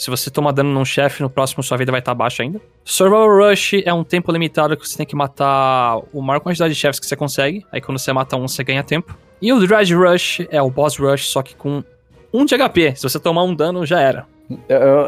[0.00, 2.58] Se você toma dano num chefe, no próximo sua vida vai estar baixa ainda.
[2.82, 6.80] Survival Rush é um tempo limitado que você tem que matar a maior quantidade de
[6.80, 7.66] chefes que você consegue.
[7.70, 9.14] Aí quando você mata um, você ganha tempo.
[9.42, 11.84] E o Dread Rush é o Boss Rush, só que com
[12.32, 12.96] 1 de HP.
[12.96, 14.26] Se você tomar um dano, já era.
[14.70, 15.06] Eu- eu-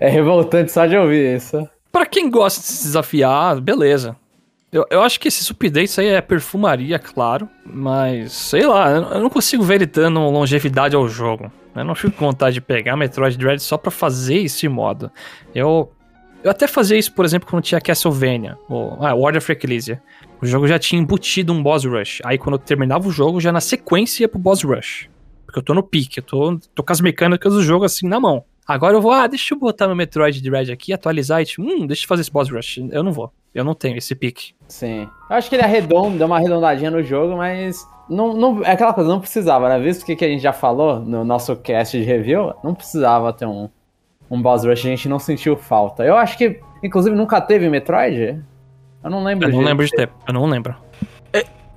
[0.00, 1.66] É revoltante só de ouvir isso.
[1.92, 4.16] Pra quem gosta de se desafiar, beleza.
[4.72, 7.48] Eu, eu acho que esses updates aí é perfumaria, claro.
[7.64, 11.50] Mas, sei lá, eu não consigo ver ele dando longevidade ao jogo.
[11.74, 15.10] Eu não fico com vontade de pegar Metroid Dread só pra fazer esse modo.
[15.54, 15.92] Eu,
[16.42, 20.00] eu até fazia isso, por exemplo, quando tinha Castlevania, ou ah, World of Ecclesia.
[20.40, 22.20] O jogo já tinha embutido um boss rush.
[22.24, 25.08] Aí quando eu terminava o jogo, já na sequência ia pro boss rush.
[25.44, 28.20] Porque eu tô no pique, eu tô, tô com as mecânicas do jogo assim na
[28.20, 28.44] mão.
[28.70, 31.86] Agora eu vou, ah, deixa eu botar meu Metroid Dread aqui, atualizar e tipo, hum,
[31.86, 32.78] deixa eu fazer esse boss rush.
[32.90, 33.32] Eu não vou.
[33.54, 34.54] Eu não tenho esse pique.
[34.68, 35.08] Sim.
[35.28, 37.84] Eu acho que ele arredonda, deu uma arredondadinha no jogo, mas.
[38.08, 39.78] Não, não, é aquela coisa, não precisava, né?
[39.78, 43.46] Visto que, que a gente já falou no nosso cast de review, não precisava ter
[43.46, 43.68] um,
[44.30, 46.04] um boss rush, a gente não sentiu falta.
[46.04, 48.40] Eu acho que, inclusive, nunca teve Metroid.
[49.02, 50.08] Eu não lembro Eu não de- lembro de ter.
[50.28, 50.74] Eu não lembro.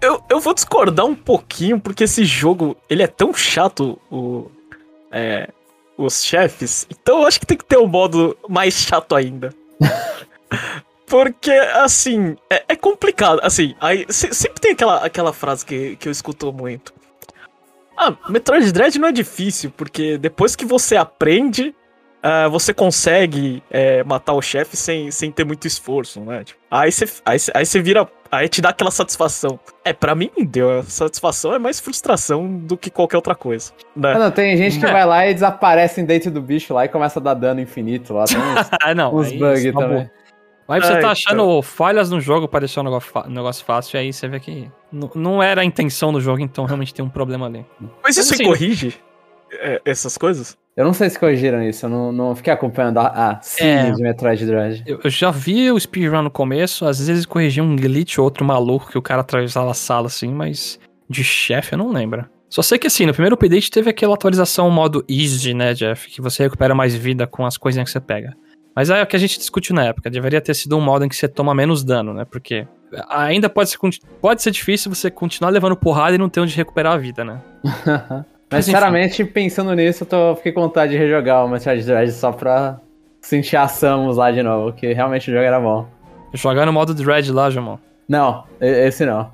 [0.01, 4.51] Eu, eu vou discordar um pouquinho, porque esse jogo, ele é tão chato, o,
[5.09, 5.49] é,
[5.97, 9.53] os chefes, então eu acho que tem que ter um modo mais chato ainda.
[11.07, 16.07] porque, assim, é, é complicado, assim, aí se- sempre tem aquela, aquela frase que, que
[16.07, 16.93] eu escuto muito.
[17.95, 21.75] Ah, Metroid Dread não é difícil, porque depois que você aprende,
[22.23, 26.43] ah, você consegue é, matar o chefe sem, sem ter muito esforço, né?
[26.43, 28.09] Tipo, aí você aí aí você vira.
[28.35, 29.59] Aí te dá aquela satisfação.
[29.85, 30.79] É, pra mim, deu.
[30.79, 33.71] A satisfação é mais frustração do que qualquer outra coisa.
[33.95, 34.13] Ah, Né?
[34.19, 34.91] não, tem gente que É.
[34.91, 38.25] vai lá e desaparece dentro do bicho lá e começa a dar dano infinito lá.
[38.25, 38.43] Tem uns,
[38.81, 39.15] Ah, não.
[39.15, 39.81] uns bugs acabou.
[39.89, 40.11] também.
[40.67, 41.61] Aí você Ah, tá achando então.
[41.61, 42.83] falhas no jogo pra deixar o
[43.29, 44.71] negócio, fácil, e aí você vê que
[45.13, 47.65] não era a intenção do jogo, então realmente tem um problema ali.
[48.01, 48.95] Mas isso Mas, assim, corrige
[49.51, 50.57] é, essas coisas?
[50.75, 53.91] Eu não sei se corrigiram isso, eu não, não fiquei acompanhando a, a É.
[53.91, 54.83] de Metroid Dread.
[54.87, 58.43] Eu, eu já vi o speedrun no começo, às vezes corrigia um glitch ou outro
[58.43, 62.25] maluco que o cara atravessava a sala assim, mas De chefe, eu não lembro.
[62.49, 66.09] Só sei que assim, no primeiro update teve aquela atualização modo easy, né, Jeff?
[66.09, 68.33] Que você recupera mais vida com as coisinhas que você pega.
[68.75, 70.09] Mas é o que a gente discutiu na época.
[70.09, 72.25] Deveria ter sido um modo em que você toma menos dano, né?
[72.25, 72.67] Porque
[73.09, 73.77] ainda pode ser,
[74.21, 77.41] pode ser difícil você continuar levando porrada e não ter onde recuperar a vida, né?
[78.49, 82.31] Mas, sinceramente, pensando nisso, eu tô, fiquei com vontade de rejogar o Metroid Dread só
[82.31, 82.79] pra
[83.21, 85.87] sentir a Samus lá de novo, que realmente o jogo era bom.
[86.33, 87.77] Jogar no modo Dread lá, Jamon?
[88.07, 89.31] Não, esse não.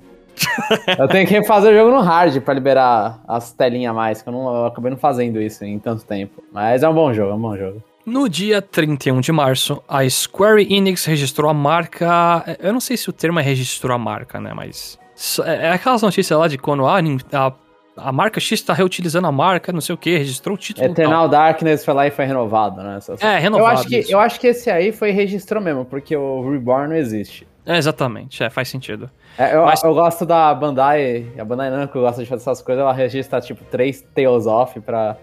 [0.98, 4.30] eu tenho que refazer o jogo no hard pra liberar as telinhas a mais, que
[4.30, 6.44] eu, não, eu acabei não fazendo isso em tanto tempo.
[6.52, 7.84] Mas é um bom jogo, é um bom jogo.
[8.06, 12.58] No dia 31 de março, a Square Enix registrou a marca.
[12.60, 14.52] Eu não sei se o termo é registrou a marca, né?
[14.54, 14.98] Mas.
[15.46, 17.54] É, é aquelas notícias lá de quando a, a,
[17.96, 20.88] a marca X está reutilizando a marca, não sei o que, registrou o título.
[20.88, 23.00] Eternal Darkness foi lá e foi renovado, né?
[23.20, 23.68] É, renovado.
[23.68, 26.96] Eu acho, que, eu acho que esse aí foi registrou mesmo, porque o Reborn não
[26.96, 27.48] existe.
[27.66, 29.10] É, exatamente, é, faz sentido.
[29.38, 29.84] É, eu, Mas...
[29.84, 33.64] eu gosto da Bandai, a Bandai Namco gosta de fazer essas coisas, ela registra tipo
[33.66, 35.18] três Tales of pra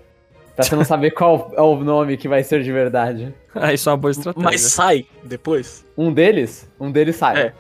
[0.56, 3.32] Pra você não saber qual é o nome que vai ser de verdade.
[3.54, 4.42] Ah, isso é uma boa estratégia.
[4.42, 5.84] Mas sai depois?
[5.96, 6.68] Um deles?
[6.80, 7.38] Um deles sai.
[7.38, 7.52] É.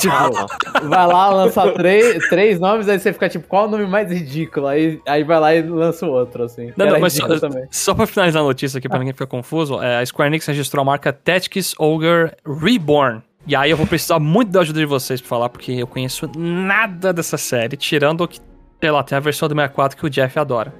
[0.00, 3.86] Tipo, vai lá, lança três, três nomes, aí você fica tipo, qual é o nome
[3.86, 4.66] mais ridículo?
[4.66, 6.72] Aí, aí vai lá e lança o outro, assim.
[6.76, 7.26] Não, não, mas só,
[7.70, 10.82] só pra finalizar a notícia aqui, pra ninguém ficar confuso, é, a Square Enix registrou
[10.82, 13.22] a marca Tactics Ogre Reborn.
[13.46, 16.30] E aí eu vou precisar muito da ajuda de vocês pra falar, porque eu conheço
[16.36, 18.38] nada dessa série, tirando o que,
[18.80, 20.72] sei lá, tem a versão do 64 que o Jeff adora.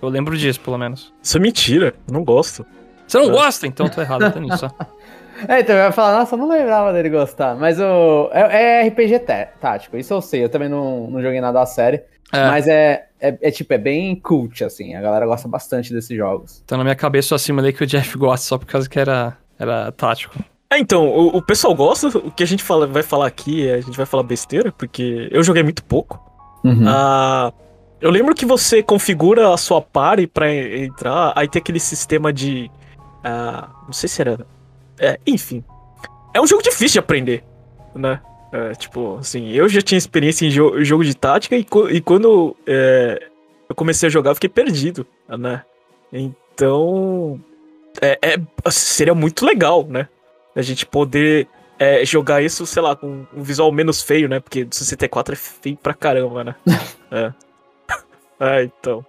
[0.00, 1.12] Eu lembro disso, pelo menos.
[1.22, 2.64] Isso é mentira, eu não gosto.
[3.06, 3.30] Você não é.
[3.30, 3.66] gosta?
[3.66, 4.68] Então eu tô errado tô nisso.
[5.46, 7.54] É, então eu ia falar, nossa, eu não lembrava dele gostar.
[7.54, 8.30] Mas o.
[8.32, 9.20] É, é RPG
[9.60, 10.44] tático, isso eu sei.
[10.44, 12.02] Eu também não, não joguei nada a série.
[12.32, 12.46] É.
[12.48, 14.94] Mas é, é, é, tipo, é bem cult, assim.
[14.94, 16.62] A galera gosta bastante desses jogos.
[16.64, 19.36] Então na minha cabeça eu assimilei que o Jeff gosta só por causa que era,
[19.58, 20.36] era tático.
[20.70, 23.74] É, então, o, o pessoal gosta, o que a gente fala, vai falar aqui, é,
[23.74, 26.20] a gente vai falar besteira, porque eu joguei muito pouco.
[26.64, 26.84] Uhum.
[26.86, 27.52] Ah.
[28.00, 32.70] Eu lembro que você configura a sua party pra entrar, aí tem aquele sistema de.
[33.24, 34.46] Uh, não sei se era.
[34.98, 35.64] É, enfim.
[36.34, 37.44] É um jogo difícil de aprender,
[37.94, 38.20] né?
[38.52, 42.56] É, tipo, assim, eu já tinha experiência em jo jogo de tática e, e quando
[42.66, 43.28] é,
[43.68, 45.62] eu comecei a jogar eu fiquei perdido, né?
[46.12, 47.40] Então.
[48.00, 50.08] É, é, seria muito legal, né?
[50.54, 54.40] A gente poder é, jogar isso, sei lá, com um visual menos feio, né?
[54.40, 56.54] Porque do 64 é feio pra caramba, né?
[57.10, 57.32] é.
[58.40, 59.04] É, então.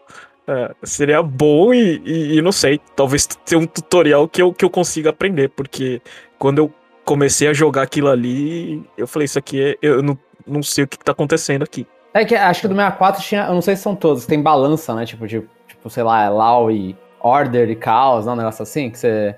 [0.52, 4.66] É, seria bom e, e, e, não sei, talvez ter um tutorial que eu, que
[4.66, 6.02] eu consiga aprender, porque
[6.40, 6.74] quando eu
[7.06, 9.78] comecei a jogar aquilo ali, eu falei, isso aqui é.
[9.80, 11.86] Eu não, não sei o que, que tá acontecendo aqui.
[12.16, 13.46] É que acho que do 64 tinha.
[13.46, 15.06] Eu não sei se são todos, tem balança, né?
[15.06, 18.32] Tipo, de, tipo sei lá, é Law e Order e Caos, né?
[18.32, 19.36] Um negócio assim, que você.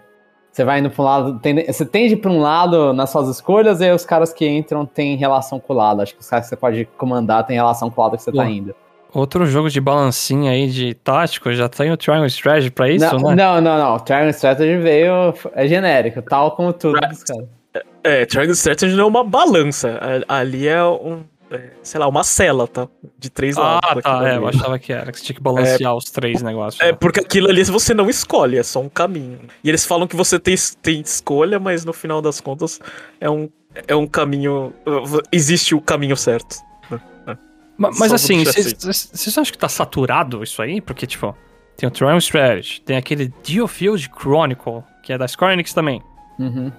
[0.49, 3.79] Você vai indo pra um lado, tende, você tende pra um lado nas suas escolhas
[3.79, 6.01] e aí os caras que entram têm relação com o lado.
[6.01, 8.31] Acho que os caras que você pode comandar têm relação com o lado que você
[8.33, 8.75] tá indo.
[9.13, 13.29] Outro jogo de balancinha aí de tático, já tem o Triangle Strategy pra isso, não,
[13.29, 13.35] né?
[13.35, 13.95] Não, não, não.
[13.95, 15.33] O Triangle Strategy veio.
[15.53, 17.45] É genérico, tal como tudo dos caras.
[18.03, 19.99] É, Triangle Strategy não é uma balança.
[20.27, 21.23] Ali é um.
[21.51, 22.87] É, sei lá, uma cela, tá?
[23.19, 24.01] De três ah, lados.
[24.05, 26.41] Ah, tá, é, eu achava que era, que você tinha que balancear é, os três
[26.41, 26.81] negócios.
[26.81, 26.97] É, né?
[26.97, 29.39] porque aquilo ali você não escolhe, é só um caminho.
[29.61, 32.79] E eles falam que você tem, tem escolha, mas no final das contas
[33.19, 33.49] é um,
[33.85, 34.73] é um caminho.
[35.29, 36.55] Existe o caminho certo.
[37.81, 40.79] Mas, mas assim, vocês acham que tá saturado isso aí?
[40.79, 41.35] Porque, tipo,
[41.75, 45.99] tem o Triumph Strategy, tem aquele Geofield Chronicle, que é da Square Enix também.
[46.37, 46.71] Uhum.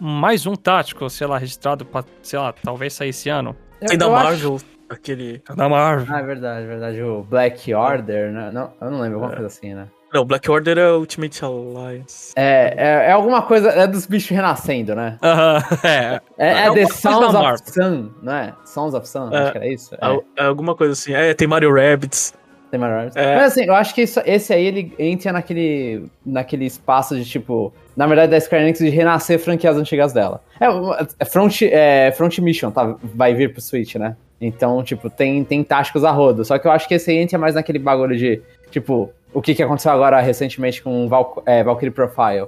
[0.00, 3.54] Mais um tático, sei lá, registrado pra, sei lá, talvez sair esse ano.
[3.86, 4.64] Tem da Marvel, acho...
[4.88, 5.42] aquele.
[5.54, 6.06] Da Marvel.
[6.14, 7.02] Ah, é verdade, é verdade.
[7.02, 8.50] O Black Order, né?
[8.52, 9.36] Não, eu não lembro, alguma é.
[9.36, 9.88] coisa assim, né?
[10.12, 12.32] Não, Black Order é Ultimate Alliance.
[12.34, 13.68] É, é, é, alguma coisa.
[13.68, 15.18] É dos bichos renascendo, né?
[15.22, 16.20] Aham, uh -huh, é.
[16.38, 18.54] É, é, é The Sons of Sun, não é?
[18.64, 19.94] Sons of Sun, acho que era isso.
[19.94, 20.42] É.
[20.42, 20.46] é.
[20.46, 21.12] alguma coisa assim.
[21.12, 22.32] É, tem Mario Rabbids.
[22.70, 23.16] Tem Mario Rabbids.
[23.16, 27.72] Mas assim, eu acho que isso, esse aí ele entra naquele, naquele espaço de tipo.
[27.94, 30.40] Na verdade, da Square Enix de renascer franquias antigas dela.
[30.58, 34.16] É, Front, é, Front Mission tá, vai vir pro Switch, né?
[34.40, 36.44] Então, tipo, tem, tem táticos a rodo.
[36.44, 39.54] Só que eu acho que esse aí entra mais naquele bagulho de, tipo, o que,
[39.54, 42.46] que aconteceu agora recentemente com Val, é, Valkyrie Profile.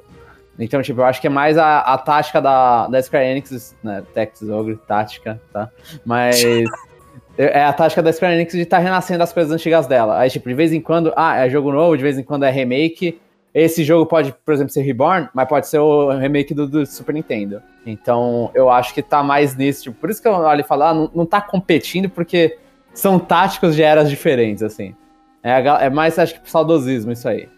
[0.58, 4.02] Então, tipo, eu acho que é mais a, a tática da, da Square Enix, né?
[4.14, 5.70] Tactics Ogre, tática, tá?
[6.04, 6.44] Mas.
[7.36, 10.18] é a tática da Square Enix de estar tá renascendo as coisas antigas dela.
[10.18, 12.50] Aí, tipo, de vez em quando, ah, é jogo novo, de vez em quando é
[12.50, 13.18] remake.
[13.52, 17.14] Esse jogo pode, por exemplo, ser Reborn, mas pode ser o remake do, do Super
[17.14, 17.60] Nintendo.
[17.84, 19.84] Então, eu acho que tá mais nisso.
[19.84, 22.58] Tipo, por isso que eu olho e falo, ah, não, não tá competindo, porque
[22.94, 24.94] são táticos de eras diferentes, assim.
[25.42, 27.48] É, é mais, acho que, saudosismo isso aí.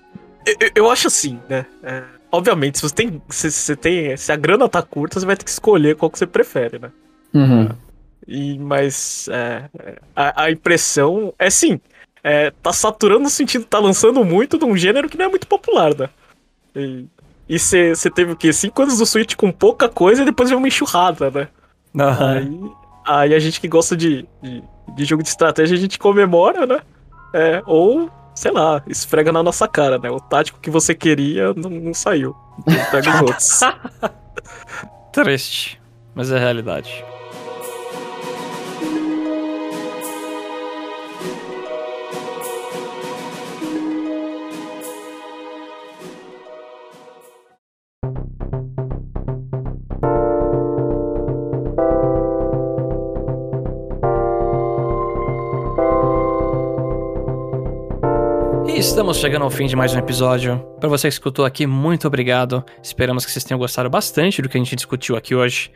[0.47, 1.66] Eu, eu acho assim, né?
[1.82, 3.22] É, obviamente, se você tem.
[3.28, 4.16] Se, se, tem.
[4.16, 6.90] Se a grana tá curta, você vai ter que escolher qual que você prefere, né?
[7.34, 7.68] Uhum.
[8.26, 9.64] E, mas é,
[10.14, 11.80] a, a impressão é sim.
[12.25, 15.47] É, tá saturando no sentido, tá lançando muito de um gênero que não é muito
[15.47, 16.09] popular, né?
[17.49, 18.53] E você teve o quê?
[18.53, 21.49] Cinco anos do Switch com pouca coisa e depois veio uma enxurrada, né?
[21.95, 22.03] Uhum.
[22.25, 22.70] Aí,
[23.07, 24.62] aí a gente que gosta de, de,
[24.95, 26.81] de, jogo de estratégia, a gente comemora, né?
[27.35, 30.11] É, ou, sei lá, esfrega na nossa cara, né?
[30.11, 32.35] O tático que você queria não, não saiu.
[32.91, 33.61] Pega os outros.
[35.12, 35.81] Triste,
[36.14, 37.05] mas é a realidade.
[58.93, 60.59] Estamos chegando ao fim de mais um episódio.
[60.78, 62.62] Para você que escutou aqui, muito obrigado.
[62.82, 65.72] Esperamos que vocês tenham gostado bastante do que a gente discutiu aqui hoje.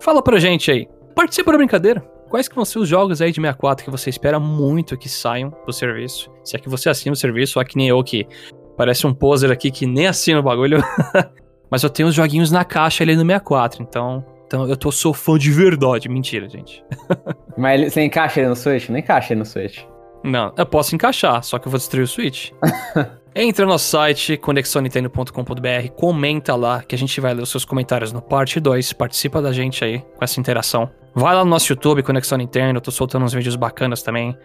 [0.00, 0.88] Fala pra gente aí.
[1.14, 2.00] Participa da brincadeira.
[2.28, 5.56] Quais que vão ser os jogos aí de 64 que você espera muito que saiam
[5.64, 6.28] do serviço?
[6.42, 8.26] Se é que você assina o serviço, ou é que nem eu que
[8.76, 10.82] parece um poser aqui que nem assina o bagulho.
[11.70, 15.14] Mas eu tenho os joguinhos na caixa ali no 64, então então eu tô, sou
[15.14, 16.08] fã de verdade.
[16.08, 16.84] Mentira, gente.
[17.56, 18.88] Mas você encaixa ele no Switch?
[18.88, 19.84] Não encaixa ele no Switch.
[20.26, 22.50] Não, eu posso encaixar, só que eu vou destruir o Switch.
[23.38, 28.10] Entra no nosso site, conexonintendo.com.br, comenta lá que a gente vai ler os seus comentários
[28.10, 30.90] no parte 2, participa da gente aí com essa interação.
[31.14, 34.36] Vai lá no nosso YouTube, Conexão Nintendo, eu tô soltando uns vídeos bacanas também.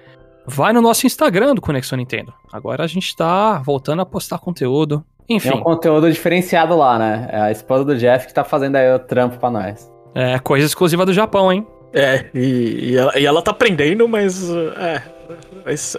[0.45, 2.33] Vai no nosso Instagram do Conexão Nintendo.
[2.51, 5.03] Agora a gente tá voltando a postar conteúdo.
[5.29, 5.49] Enfim.
[5.49, 7.29] Tem um conteúdo diferenciado lá, né?
[7.31, 9.89] É a esposa do Jeff que tá fazendo aí o trampo pra nós.
[10.13, 11.65] É, coisa exclusiva do Japão, hein?
[11.93, 14.49] É, e, e, ela, e ela tá aprendendo, mas.
[14.49, 15.20] É, mas,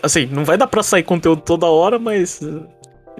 [0.02, 2.40] assim, não vai dar pra sair conteúdo toda hora, mas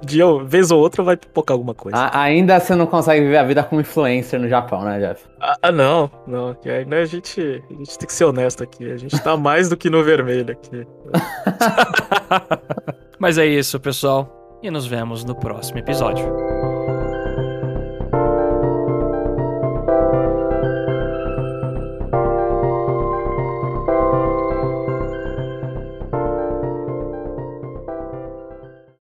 [0.03, 1.97] de vez ou outra vai pipocar alguma coisa.
[1.97, 5.25] A, ainda você não consegue viver a vida como influencer no Japão, né, Jeff?
[5.39, 6.55] Ah, ah não, não.
[6.65, 8.91] Ainda a gente, a gente tem que ser honesto aqui.
[8.91, 10.85] A gente tá mais do que no vermelho aqui.
[13.19, 14.59] Mas é isso, pessoal.
[14.61, 16.25] E nos vemos no próximo episódio.